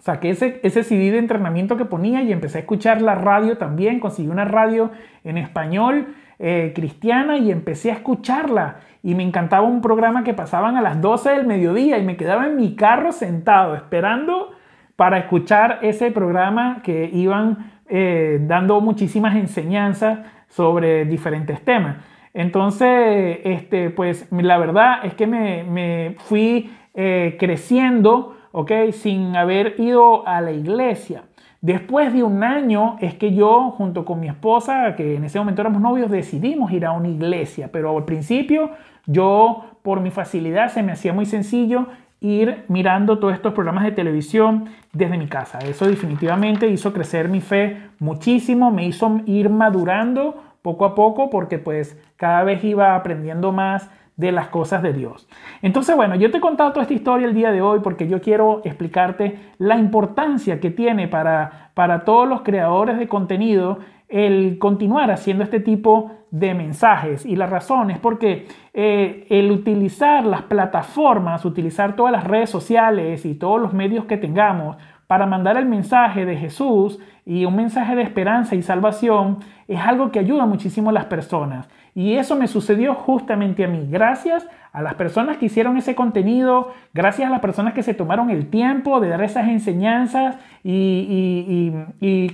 saqué 0.00 0.30
ese, 0.30 0.60
ese 0.62 0.82
CD 0.82 1.10
de 1.10 1.18
entrenamiento 1.18 1.76
que 1.76 1.84
ponía 1.84 2.22
y 2.22 2.32
empecé 2.32 2.56
a 2.56 2.60
escuchar 2.62 3.02
la 3.02 3.16
radio 3.16 3.58
también. 3.58 4.00
Conseguí 4.00 4.28
una 4.28 4.46
radio 4.46 4.92
en 5.22 5.36
español 5.36 6.14
eh, 6.38 6.72
cristiana 6.74 7.36
y 7.36 7.52
empecé 7.52 7.90
a 7.90 7.96
escucharla. 7.96 8.76
Y 9.02 9.14
me 9.14 9.24
encantaba 9.24 9.66
un 9.66 9.82
programa 9.82 10.24
que 10.24 10.32
pasaban 10.32 10.78
a 10.78 10.80
las 10.80 11.02
12 11.02 11.32
del 11.32 11.46
mediodía 11.46 11.98
y 11.98 12.02
me 12.02 12.16
quedaba 12.16 12.46
en 12.46 12.56
mi 12.56 12.76
carro 12.76 13.12
sentado 13.12 13.74
esperando 13.74 14.52
para 14.96 15.18
escuchar 15.18 15.80
ese 15.82 16.10
programa 16.10 16.80
que 16.82 17.10
iban 17.12 17.75
eh, 17.88 18.38
dando 18.42 18.80
muchísimas 18.80 19.36
enseñanzas 19.36 20.20
sobre 20.48 21.04
diferentes 21.04 21.60
temas. 21.62 21.96
Entonces, 22.34 23.38
este, 23.44 23.90
pues 23.90 24.28
la 24.30 24.58
verdad 24.58 25.04
es 25.04 25.14
que 25.14 25.26
me, 25.26 26.16
fui 26.18 26.70
eh, 26.94 27.36
creciendo, 27.38 28.36
¿ok? 28.52 28.72
Sin 28.92 29.36
haber 29.36 29.76
ido 29.78 30.26
a 30.28 30.40
la 30.40 30.52
iglesia. 30.52 31.24
Después 31.62 32.12
de 32.12 32.22
un 32.22 32.44
año 32.44 32.96
es 33.00 33.14
que 33.14 33.34
yo, 33.34 33.70
junto 33.70 34.04
con 34.04 34.20
mi 34.20 34.28
esposa, 34.28 34.94
que 34.96 35.16
en 35.16 35.24
ese 35.24 35.38
momento 35.38 35.62
éramos 35.62 35.80
novios, 35.80 36.10
decidimos 36.10 36.70
ir 36.72 36.84
a 36.84 36.92
una 36.92 37.08
iglesia. 37.08 37.70
Pero 37.72 37.96
al 37.96 38.04
principio 38.04 38.70
yo, 39.06 39.64
por 39.82 40.00
mi 40.00 40.10
facilidad, 40.10 40.68
se 40.68 40.82
me 40.82 40.92
hacía 40.92 41.12
muy 41.12 41.26
sencillo 41.26 41.86
ir 42.20 42.64
mirando 42.68 43.18
todos 43.18 43.34
estos 43.34 43.52
programas 43.52 43.84
de 43.84 43.92
televisión 43.92 44.70
desde 44.92 45.18
mi 45.18 45.26
casa. 45.26 45.58
Eso 45.58 45.86
definitivamente 45.86 46.68
hizo 46.68 46.92
crecer 46.92 47.28
mi 47.28 47.40
fe 47.40 47.90
muchísimo, 47.98 48.70
me 48.70 48.86
hizo 48.86 49.20
ir 49.26 49.50
madurando 49.50 50.42
poco 50.62 50.84
a 50.84 50.94
poco 50.94 51.30
porque 51.30 51.58
pues 51.58 51.96
cada 52.16 52.42
vez 52.42 52.64
iba 52.64 52.96
aprendiendo 52.96 53.52
más 53.52 53.90
de 54.16 54.32
las 54.32 54.48
cosas 54.48 54.82
de 54.82 54.94
Dios. 54.94 55.28
Entonces, 55.60 55.94
bueno, 55.94 56.14
yo 56.16 56.30
te 56.30 56.38
he 56.38 56.40
contado 56.40 56.70
toda 56.70 56.82
esta 56.82 56.94
historia 56.94 57.26
el 57.28 57.34
día 57.34 57.52
de 57.52 57.60
hoy 57.60 57.80
porque 57.80 58.08
yo 58.08 58.20
quiero 58.20 58.62
explicarte 58.64 59.38
la 59.58 59.76
importancia 59.76 60.58
que 60.58 60.70
tiene 60.70 61.06
para, 61.06 61.70
para 61.74 62.04
todos 62.04 62.26
los 62.26 62.40
creadores 62.40 62.98
de 62.98 63.08
contenido 63.08 63.78
el 64.08 64.58
continuar 64.58 65.10
haciendo 65.10 65.42
este 65.44 65.60
tipo 65.60 66.12
de 66.30 66.54
mensajes. 66.54 67.24
Y 67.26 67.36
la 67.36 67.46
razón 67.46 67.90
es 67.90 67.98
porque 67.98 68.46
eh, 68.72 69.26
el 69.30 69.50
utilizar 69.50 70.24
las 70.24 70.42
plataformas, 70.42 71.44
utilizar 71.44 71.96
todas 71.96 72.12
las 72.12 72.24
redes 72.24 72.50
sociales 72.50 73.24
y 73.24 73.34
todos 73.34 73.60
los 73.60 73.72
medios 73.72 74.04
que 74.04 74.16
tengamos 74.16 74.76
para 75.06 75.26
mandar 75.26 75.56
el 75.56 75.66
mensaje 75.66 76.24
de 76.24 76.36
Jesús 76.36 76.98
y 77.24 77.44
un 77.44 77.56
mensaje 77.56 77.94
de 77.94 78.02
esperanza 78.02 78.54
y 78.56 78.62
salvación 78.62 79.38
es 79.68 79.80
algo 79.80 80.10
que 80.10 80.18
ayuda 80.18 80.46
muchísimo 80.46 80.90
a 80.90 80.92
las 80.92 81.06
personas. 81.06 81.68
Y 81.96 82.18
eso 82.18 82.36
me 82.36 82.46
sucedió 82.46 82.94
justamente 82.94 83.64
a 83.64 83.68
mí. 83.68 83.88
Gracias 83.90 84.46
a 84.70 84.82
las 84.82 84.96
personas 84.96 85.38
que 85.38 85.46
hicieron 85.46 85.78
ese 85.78 85.94
contenido, 85.94 86.74
gracias 86.92 87.26
a 87.26 87.30
las 87.30 87.40
personas 87.40 87.72
que 87.72 87.82
se 87.82 87.94
tomaron 87.94 88.28
el 88.28 88.50
tiempo 88.50 89.00
de 89.00 89.08
dar 89.08 89.22
esas 89.22 89.48
enseñanzas 89.48 90.36
y, 90.62 91.72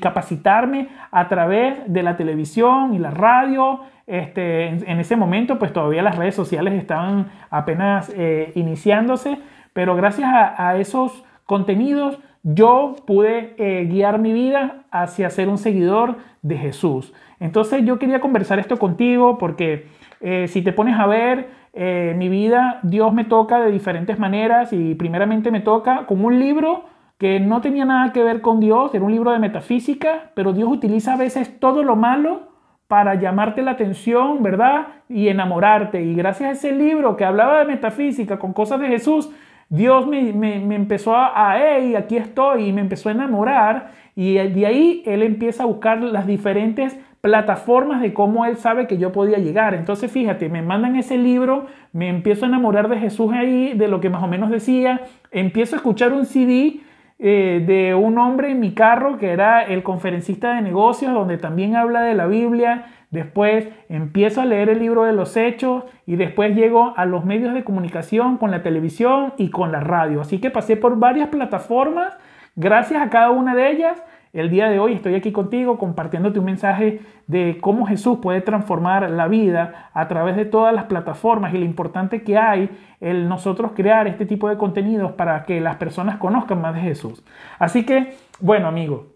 capacitarme 0.01 0.88
a 1.12 1.29
través 1.29 1.79
de 1.87 2.03
la 2.03 2.16
televisión 2.16 2.92
y 2.92 2.98
la 2.98 3.12
radio. 3.12 3.83
Este, 4.09 4.66
en, 4.66 4.98
ese 4.98 5.14
momento, 5.14 5.61
pues 5.61 5.72
todavía 5.72 6.03
las 6.03 6.16
redes 6.16 6.35
sociales 6.35 6.75
estaban 6.75 7.31
apenas 7.48 8.12
eh, 8.16 8.51
iniciándose, 8.57 9.38
pero 9.72 9.94
gracias 9.94 10.29
a, 10.29 10.77
esos 10.77 11.25
contenidos 11.46 12.18
yo 12.42 12.96
pude 13.07 13.55
eh, 13.57 13.87
guiar 13.87 14.18
mi 14.18 14.33
vida 14.33 14.85
hacia 14.90 15.31
ser 15.31 15.48
un 15.48 15.59
seguidor 15.59 16.16
de 16.42 16.57
Jesús. 16.57 17.12
Entonces 17.40 17.85
yo 17.85 17.98
quería 17.98 18.20
conversar 18.20 18.59
esto 18.59 18.78
contigo 18.78 19.38
porque 19.38 19.87
eh, 20.20 20.48
si 20.48 20.62
te 20.62 20.72
pones 20.72 20.98
a 20.98 21.07
ver 21.07 21.48
eh, 21.72 22.14
mi 22.16 22.28
vida, 22.28 22.81
Dios 22.83 23.12
me 23.12 23.24
toca 23.24 23.61
de 23.61 23.70
diferentes 23.70 24.18
maneras 24.18 24.72
y 24.72 24.94
primeramente 24.94 25.50
me 25.50 25.61
toca 25.61 26.07
con 26.07 26.24
un 26.24 26.38
libro 26.38 26.85
que 27.18 27.38
no 27.38 27.61
tenía 27.61 27.85
nada 27.85 28.12
que 28.12 28.24
ver 28.24 28.40
con 28.40 28.59
Dios, 28.59 28.92
era 28.94 29.05
un 29.05 29.12
libro 29.12 29.31
de 29.31 29.38
metafísica, 29.38 30.33
pero 30.35 30.52
Dios 30.52 30.68
utiliza 30.68 31.14
a 31.14 31.16
veces 31.16 31.61
todo 31.61 31.85
lo 31.85 31.94
malo 31.94 32.48
para 32.88 33.14
llamarte 33.14 33.62
la 33.62 33.70
atención, 33.70 34.42
¿verdad? 34.42 34.88
Y 35.09 35.28
enamorarte. 35.28 36.02
Y 36.02 36.14
gracias 36.14 36.48
a 36.48 36.52
ese 36.52 36.72
libro 36.72 37.16
que 37.16 37.24
hablaba 37.24 37.61
de 37.61 37.64
metafísica 37.64 38.38
con 38.38 38.52
cosas 38.52 38.81
de 38.81 38.88
Jesús, 38.88 39.31
Dios 39.72 40.06
me, 40.06 40.74
empezó 40.74 41.16
a, 41.16 41.56
hey, 41.56 41.94
aquí 41.94 42.18
estoy, 42.18 42.66
y 42.66 42.72
me 42.74 42.82
empezó 42.82 43.08
a 43.08 43.12
enamorar. 43.12 43.92
Y 44.14 44.35
de 44.35 44.66
ahí 44.66 45.02
Él 45.06 45.22
empieza 45.22 45.62
a 45.62 45.66
buscar 45.66 46.02
las 46.02 46.26
diferentes 46.26 46.94
plataformas 47.22 48.02
de 48.02 48.12
cómo 48.12 48.44
Él 48.44 48.58
sabe 48.58 48.87
que 48.87 48.98
yo 48.98 49.12
podía 49.12 49.38
llegar. 49.38 49.72
Entonces, 49.72 50.12
fíjate, 50.12 50.50
me 50.50 50.61
mandan 50.61 50.96
ese 50.96 51.16
libro, 51.16 51.68
me 51.94 52.11
empiezo 52.11 52.44
a 52.44 52.48
enamorar 52.48 52.90
de 52.90 52.98
Jesús 52.98 53.32
ahí, 53.32 53.72
de 53.72 53.88
lo 53.88 54.00
que 54.00 54.11
más 54.11 54.22
o 54.22 54.28
menos 54.28 54.50
decía, 54.50 55.00
empiezo 55.30 55.76
a 55.76 55.78
escuchar 55.78 56.12
un 56.12 56.26
CD 56.26 56.80
eh, 57.18 57.64
de 57.66 57.94
un 57.94 58.18
hombre 58.18 58.50
en 58.50 58.61
mi 58.61 58.74
carro 58.74 59.16
que 59.16 59.30
era 59.30 59.62
el 59.62 59.82
conferencista 59.82 60.54
de 60.54 60.61
negocios, 60.61 61.14
donde 61.14 61.38
también 61.38 61.76
habla 61.76 62.02
de 62.02 62.14
la 62.14 62.26
Biblia. 62.26 62.88
Después 63.12 63.68
empiezo 63.88 64.40
a 64.40 64.46
leer 64.46 64.68
el 64.68 64.81
libro 64.81 65.05
de 65.05 65.12
los 65.12 65.37
hechos 65.37 65.85
y 66.07 66.16
después 66.16 66.57
llego 66.57 66.94
a 66.96 67.05
los 67.05 67.25
medios 67.25 67.55
de 67.55 67.62
comunicación 67.62 68.38
con 68.38 68.51
la 68.51 68.64
televisión 68.64 69.35
y 69.37 69.51
con 69.51 69.70
la 69.70 69.79
radio. 69.79 70.20
Así 70.20 70.40
que 70.40 70.51
pasé 70.51 70.77
por 70.77 70.98
varias 70.98 71.29
plataformas. 71.29 72.18
Gracias 72.57 73.01
a 73.01 73.11
cada 73.11 73.31
una 73.31 73.55
de 73.55 73.70
ellas 73.70 74.03
el 74.33 74.48
día 74.48 74.70
de 74.70 74.79
hoy 74.79 74.94
estoy 74.94 75.14
aquí 75.14 75.31
contigo 75.31 75.77
compartiéndote 75.77 76.38
un 76.38 76.46
mensaje 76.46 77.03
de 77.27 77.59
cómo 77.61 77.87
Jesús 77.87 78.18
puede 78.22 78.40
transformar 78.40 79.11
la 79.11 79.29
vida 79.29 79.90
a 79.92 80.09
través 80.09 80.37
de 80.37 80.46
todas 80.46 80.75
las 80.75 80.85
plataformas 80.85 81.53
y 81.53 81.59
lo 81.59 81.66
importante 81.66 82.22
que 82.22 82.38
hay 82.38 82.70
el 83.01 83.29
nosotros 83.29 83.72
crear 83.75 84.07
este 84.07 84.25
tipo 84.25 84.48
de 84.48 84.57
contenidos 84.57 85.12
para 85.12 85.44
que 85.44 85.61
las 85.61 85.77
personas 85.77 86.16
conozcan 86.16 86.62
más 86.62 86.75
de 86.75 86.81
Jesús. 86.81 87.22
Así 87.59 87.85
que, 87.85 88.14
bueno 88.40 88.68
amigos, 88.68 89.12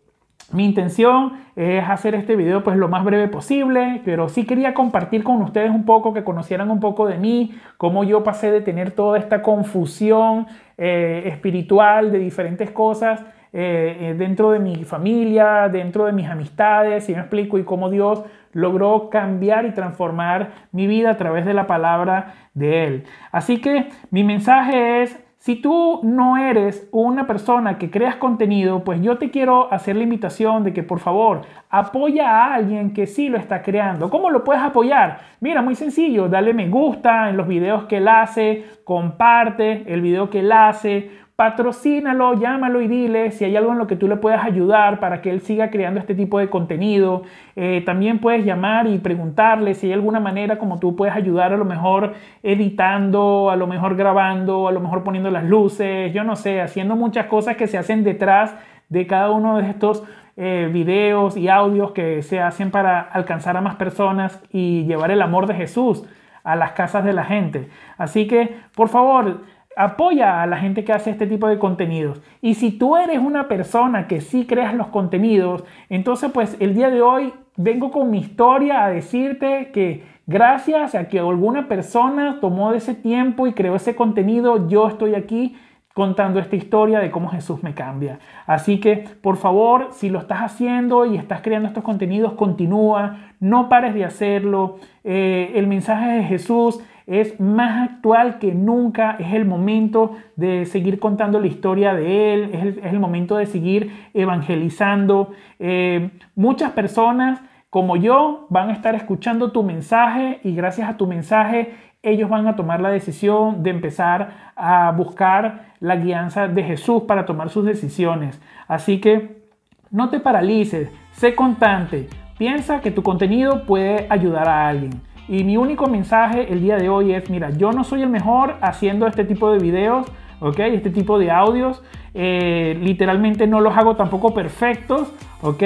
mi 0.52 0.64
intención 0.64 1.32
es 1.56 1.84
hacer 1.88 2.14
este 2.14 2.36
video 2.36 2.62
pues 2.62 2.76
lo 2.76 2.88
más 2.88 3.04
breve 3.04 3.28
posible, 3.28 4.00
pero 4.04 4.28
sí 4.28 4.44
quería 4.46 4.74
compartir 4.74 5.24
con 5.24 5.42
ustedes 5.42 5.70
un 5.70 5.84
poco, 5.84 6.12
que 6.12 6.22
conocieran 6.22 6.70
un 6.70 6.80
poco 6.80 7.06
de 7.06 7.18
mí, 7.18 7.54
cómo 7.78 8.04
yo 8.04 8.22
pasé 8.22 8.50
de 8.52 8.60
tener 8.60 8.92
toda 8.92 9.18
esta 9.18 9.42
confusión 9.42 10.46
eh, 10.78 11.24
espiritual 11.26 12.12
de 12.12 12.18
diferentes 12.18 12.70
cosas 12.70 13.24
eh, 13.52 13.96
eh, 14.00 14.14
dentro 14.18 14.50
de 14.50 14.58
mi 14.58 14.84
familia, 14.84 15.68
dentro 15.70 16.04
de 16.04 16.12
mis 16.12 16.28
amistades, 16.28 17.08
y 17.08 17.14
me 17.14 17.20
explico, 17.20 17.58
y 17.58 17.64
cómo 17.64 17.88
Dios 17.88 18.22
logró 18.52 19.08
cambiar 19.08 19.64
y 19.66 19.70
transformar 19.72 20.50
mi 20.72 20.86
vida 20.86 21.10
a 21.10 21.16
través 21.16 21.46
de 21.46 21.54
la 21.54 21.66
palabra 21.66 22.34
de 22.54 22.84
Él. 22.84 23.04
Así 23.32 23.60
que 23.60 23.88
mi 24.10 24.24
mensaje 24.24 25.02
es, 25.02 25.25
si 25.46 25.54
tú 25.54 26.00
no 26.02 26.36
eres 26.38 26.88
una 26.90 27.28
persona 27.28 27.78
que 27.78 27.88
creas 27.88 28.16
contenido, 28.16 28.82
pues 28.82 29.00
yo 29.00 29.16
te 29.16 29.30
quiero 29.30 29.72
hacer 29.72 29.94
la 29.94 30.02
invitación 30.02 30.64
de 30.64 30.72
que 30.72 30.82
por 30.82 30.98
favor 30.98 31.42
apoya 31.70 32.28
a 32.28 32.54
alguien 32.54 32.92
que 32.92 33.06
sí 33.06 33.28
lo 33.28 33.38
está 33.38 33.62
creando. 33.62 34.10
¿Cómo 34.10 34.30
lo 34.30 34.42
puedes 34.42 34.60
apoyar? 34.60 35.20
Mira, 35.38 35.62
muy 35.62 35.76
sencillo, 35.76 36.28
dale 36.28 36.52
me 36.52 36.68
gusta 36.68 37.30
en 37.30 37.36
los 37.36 37.46
videos 37.46 37.84
que 37.84 37.98
él 37.98 38.08
hace, 38.08 38.64
comparte 38.82 39.84
el 39.86 40.00
video 40.00 40.30
que 40.30 40.40
él 40.40 40.50
hace, 40.50 41.12
patrocínalo, 41.36 42.40
llámalo 42.40 42.80
y 42.80 42.88
dile 42.88 43.30
si 43.30 43.44
hay 43.44 43.56
algo 43.56 43.72
en 43.72 43.78
lo 43.78 43.86
que 43.86 43.96
tú 43.96 44.08
le 44.08 44.16
puedas 44.16 44.42
ayudar 44.42 45.00
para 45.00 45.20
que 45.20 45.30
él 45.30 45.42
siga 45.42 45.70
creando 45.70 46.00
este 46.00 46.14
tipo 46.14 46.38
de 46.38 46.48
contenido. 46.48 47.24
Eh, 47.56 47.82
también 47.84 48.20
puedes 48.20 48.44
llamar 48.44 48.86
y 48.86 48.98
preguntarle 48.98 49.74
si 49.74 49.88
hay 49.88 49.92
alguna 49.92 50.18
manera 50.18 50.58
como 50.58 50.80
tú 50.80 50.96
puedes 50.96 51.14
ayudar 51.14 51.52
a 51.52 51.58
lo 51.58 51.66
mejor 51.66 52.14
editando, 52.42 53.50
a 53.50 53.56
lo 53.56 53.66
mejor 53.66 53.96
grabando, 53.96 54.66
a 54.66 54.72
lo 54.72 54.80
mejor 54.80 55.04
poniendo 55.04 55.30
las 55.30 55.44
luces, 55.44 56.12
yo 56.14 56.24
no 56.24 56.36
sé, 56.36 56.62
haciendo 56.62 56.96
muchas 56.96 57.26
cosas 57.26 57.56
que 57.56 57.66
se 57.66 57.76
hacen 57.76 58.02
detrás 58.02 58.56
de 58.88 59.06
cada 59.06 59.30
uno 59.30 59.58
de 59.58 59.68
estos 59.68 60.04
eh, 60.38 60.70
videos 60.72 61.36
y 61.36 61.48
audios 61.48 61.92
que 61.92 62.22
se 62.22 62.40
hacen 62.40 62.70
para 62.70 63.00
alcanzar 63.00 63.58
a 63.58 63.60
más 63.60 63.74
personas 63.76 64.42
y 64.52 64.84
llevar 64.84 65.10
el 65.10 65.20
amor 65.20 65.46
de 65.46 65.54
Jesús 65.54 66.04
a 66.44 66.56
las 66.56 66.72
casas 66.72 67.04
de 67.04 67.12
la 67.12 67.24
gente. 67.24 67.68
Así 67.98 68.26
que, 68.26 68.56
por 68.74 68.88
favor, 68.88 69.40
apoya 69.76 70.42
a 70.42 70.46
la 70.46 70.56
gente 70.56 70.84
que 70.84 70.92
hace 70.92 71.10
este 71.10 71.26
tipo 71.26 71.46
de 71.46 71.58
contenidos. 71.58 72.22
Y 72.40 72.54
si 72.54 72.72
tú 72.72 72.96
eres 72.96 73.18
una 73.18 73.46
persona 73.46 74.08
que 74.08 74.22
sí 74.22 74.46
creas 74.46 74.74
los 74.74 74.88
contenidos, 74.88 75.64
entonces 75.90 76.30
pues 76.32 76.56
el 76.60 76.74
día 76.74 76.88
de 76.88 77.02
hoy 77.02 77.34
vengo 77.56 77.90
con 77.90 78.10
mi 78.10 78.18
historia 78.18 78.84
a 78.84 78.90
decirte 78.90 79.70
que 79.72 80.02
gracias 80.26 80.94
a 80.94 81.08
que 81.08 81.18
alguna 81.18 81.68
persona 81.68 82.38
tomó 82.40 82.72
ese 82.72 82.94
tiempo 82.94 83.46
y 83.46 83.52
creó 83.52 83.76
ese 83.76 83.94
contenido, 83.94 84.66
yo 84.66 84.88
estoy 84.88 85.14
aquí 85.14 85.56
contando 85.96 86.40
esta 86.40 86.56
historia 86.56 86.98
de 86.98 87.10
cómo 87.10 87.28
Jesús 87.28 87.62
me 87.62 87.72
cambia. 87.72 88.18
Así 88.46 88.80
que, 88.80 89.04
por 89.22 89.36
favor, 89.36 89.88
si 89.92 90.10
lo 90.10 90.18
estás 90.18 90.40
haciendo 90.40 91.06
y 91.06 91.16
estás 91.16 91.40
creando 91.40 91.68
estos 91.68 91.84
contenidos, 91.84 92.34
continúa, 92.34 93.32
no 93.40 93.70
pares 93.70 93.94
de 93.94 94.04
hacerlo. 94.04 94.76
Eh, 95.04 95.52
el 95.54 95.66
mensaje 95.66 96.08
de 96.08 96.24
Jesús 96.24 96.80
es 97.06 97.38
más 97.38 97.90
actual 97.90 98.38
que 98.38 98.52
nunca, 98.52 99.16
es 99.18 99.32
el 99.32 99.44
momento 99.44 100.16
de 100.34 100.66
seguir 100.66 100.98
contando 100.98 101.40
la 101.40 101.46
historia 101.46 101.94
de 101.94 102.34
Él, 102.34 102.50
es 102.52 102.92
el, 102.92 102.98
momento 102.98 103.36
de 103.36 103.46
seguir 103.46 104.08
evangelizando. 104.12 105.30
Eh, 105.58 106.10
muchas 106.34 106.72
personas 106.72 107.40
como 107.70 107.96
yo 107.96 108.46
van 108.48 108.70
a 108.70 108.72
estar 108.72 108.94
escuchando 108.94 109.52
tu 109.52 109.62
mensaje 109.62 110.40
y 110.42 110.54
gracias 110.54 110.88
a 110.88 110.96
tu 110.96 111.06
mensaje 111.06 111.74
ellos 112.02 112.30
van 112.30 112.46
a 112.46 112.56
tomar 112.56 112.80
la 112.80 112.90
decisión 112.90 113.62
de 113.62 113.70
empezar 113.70 114.52
a 114.54 114.92
buscar 114.92 115.72
la 115.80 115.96
guianza 115.96 116.46
de 116.46 116.62
Jesús 116.62 117.02
para 117.02 117.26
tomar 117.26 117.50
sus 117.50 117.64
decisiones. 117.64 118.40
Así 118.68 119.00
que 119.00 119.42
no 119.90 120.08
te 120.08 120.20
paralices, 120.20 120.88
sé 121.12 121.34
constante, 121.34 122.08
piensa 122.38 122.80
que 122.80 122.90
tu 122.90 123.02
contenido 123.02 123.66
puede 123.66 124.06
ayudar 124.08 124.48
a 124.48 124.68
alguien. 124.68 124.92
Y 125.28 125.42
mi 125.44 125.56
único 125.56 125.86
mensaje 125.88 126.52
el 126.52 126.60
día 126.60 126.76
de 126.76 126.88
hoy 126.88 127.12
es, 127.12 127.28
mira, 127.30 127.50
yo 127.50 127.72
no 127.72 127.84
soy 127.84 128.02
el 128.02 128.08
mejor 128.08 128.56
haciendo 128.60 129.06
este 129.06 129.24
tipo 129.24 129.50
de 129.50 129.58
videos, 129.58 130.06
¿ok? 130.40 130.58
Este 130.60 130.90
tipo 130.90 131.18
de 131.18 131.30
audios. 131.30 131.82
Eh, 132.14 132.78
literalmente 132.80 133.46
no 133.46 133.60
los 133.60 133.76
hago 133.76 133.96
tampoco 133.96 134.32
perfectos, 134.32 135.12
¿ok? 135.42 135.62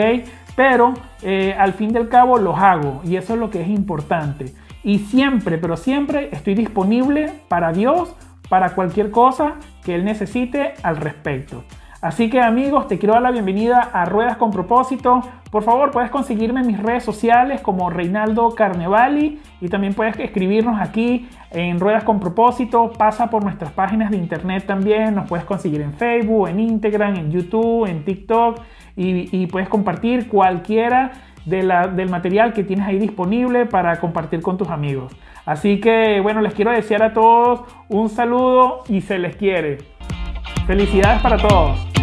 Pero 0.56 0.94
eh, 1.22 1.54
al 1.58 1.74
fin 1.74 1.92
del 1.92 2.08
cabo 2.08 2.38
los 2.38 2.58
hago 2.58 3.00
y 3.04 3.16
eso 3.16 3.34
es 3.34 3.40
lo 3.40 3.50
que 3.50 3.60
es 3.60 3.68
importante. 3.68 4.52
Y 4.82 4.98
siempre, 4.98 5.58
pero 5.58 5.76
siempre 5.76 6.30
estoy 6.32 6.54
disponible 6.54 7.30
para 7.48 7.72
Dios, 7.72 8.14
para 8.48 8.74
cualquier 8.74 9.10
cosa 9.10 9.56
que 9.84 9.94
Él 9.94 10.04
necesite 10.04 10.74
al 10.82 10.96
respecto. 10.96 11.64
Así 12.00 12.30
que 12.30 12.40
amigos, 12.40 12.88
te 12.88 12.98
quiero 12.98 13.12
dar 13.12 13.22
la 13.22 13.30
bienvenida 13.30 13.90
a 13.92 14.06
Ruedas 14.06 14.38
con 14.38 14.50
propósito. 14.50 15.20
Por 15.50 15.62
favor, 15.62 15.90
puedes 15.90 16.10
conseguirme 16.10 16.60
en 16.60 16.66
mis 16.66 16.82
redes 16.82 17.04
sociales 17.04 17.60
como 17.60 17.90
Reinaldo 17.90 18.54
Carnevali 18.54 19.38
y 19.60 19.68
también 19.68 19.92
puedes 19.92 20.18
escribirnos 20.18 20.80
aquí 20.80 21.28
en 21.50 21.78
Ruedas 21.78 22.02
con 22.04 22.18
propósito. 22.18 22.90
Pasa 22.96 23.28
por 23.28 23.44
nuestras 23.44 23.72
páginas 23.72 24.10
de 24.10 24.16
internet 24.16 24.64
también. 24.66 25.14
Nos 25.14 25.28
puedes 25.28 25.44
conseguir 25.44 25.82
en 25.82 25.92
Facebook, 25.92 26.48
en 26.48 26.60
Instagram, 26.60 27.16
en 27.16 27.30
YouTube, 27.30 27.84
en 27.84 28.02
TikTok 28.02 28.60
y, 28.96 29.46
puedes 29.48 29.68
compartir 29.68 30.26
cualquiera 30.28 31.12
del 31.44 32.08
material 32.08 32.54
que 32.54 32.64
tienes 32.64 32.86
ahí 32.86 32.98
disponible 32.98 33.66
para 33.66 34.00
compartir 34.00 34.40
con 34.40 34.56
tus 34.56 34.70
amigos. 34.70 35.12
Así 35.44 35.80
que 35.80 36.20
bueno, 36.20 36.40
les 36.40 36.54
quiero 36.54 36.70
desear 36.70 37.02
a 37.02 37.12
todos 37.12 37.64
un 37.90 38.08
saludo 38.08 38.84
y 38.88 39.02
se 39.02 39.18
les 39.18 39.36
quiere. 39.36 39.99
Felicidades 40.70 41.20
para 41.20 41.36
todos. 41.36 41.99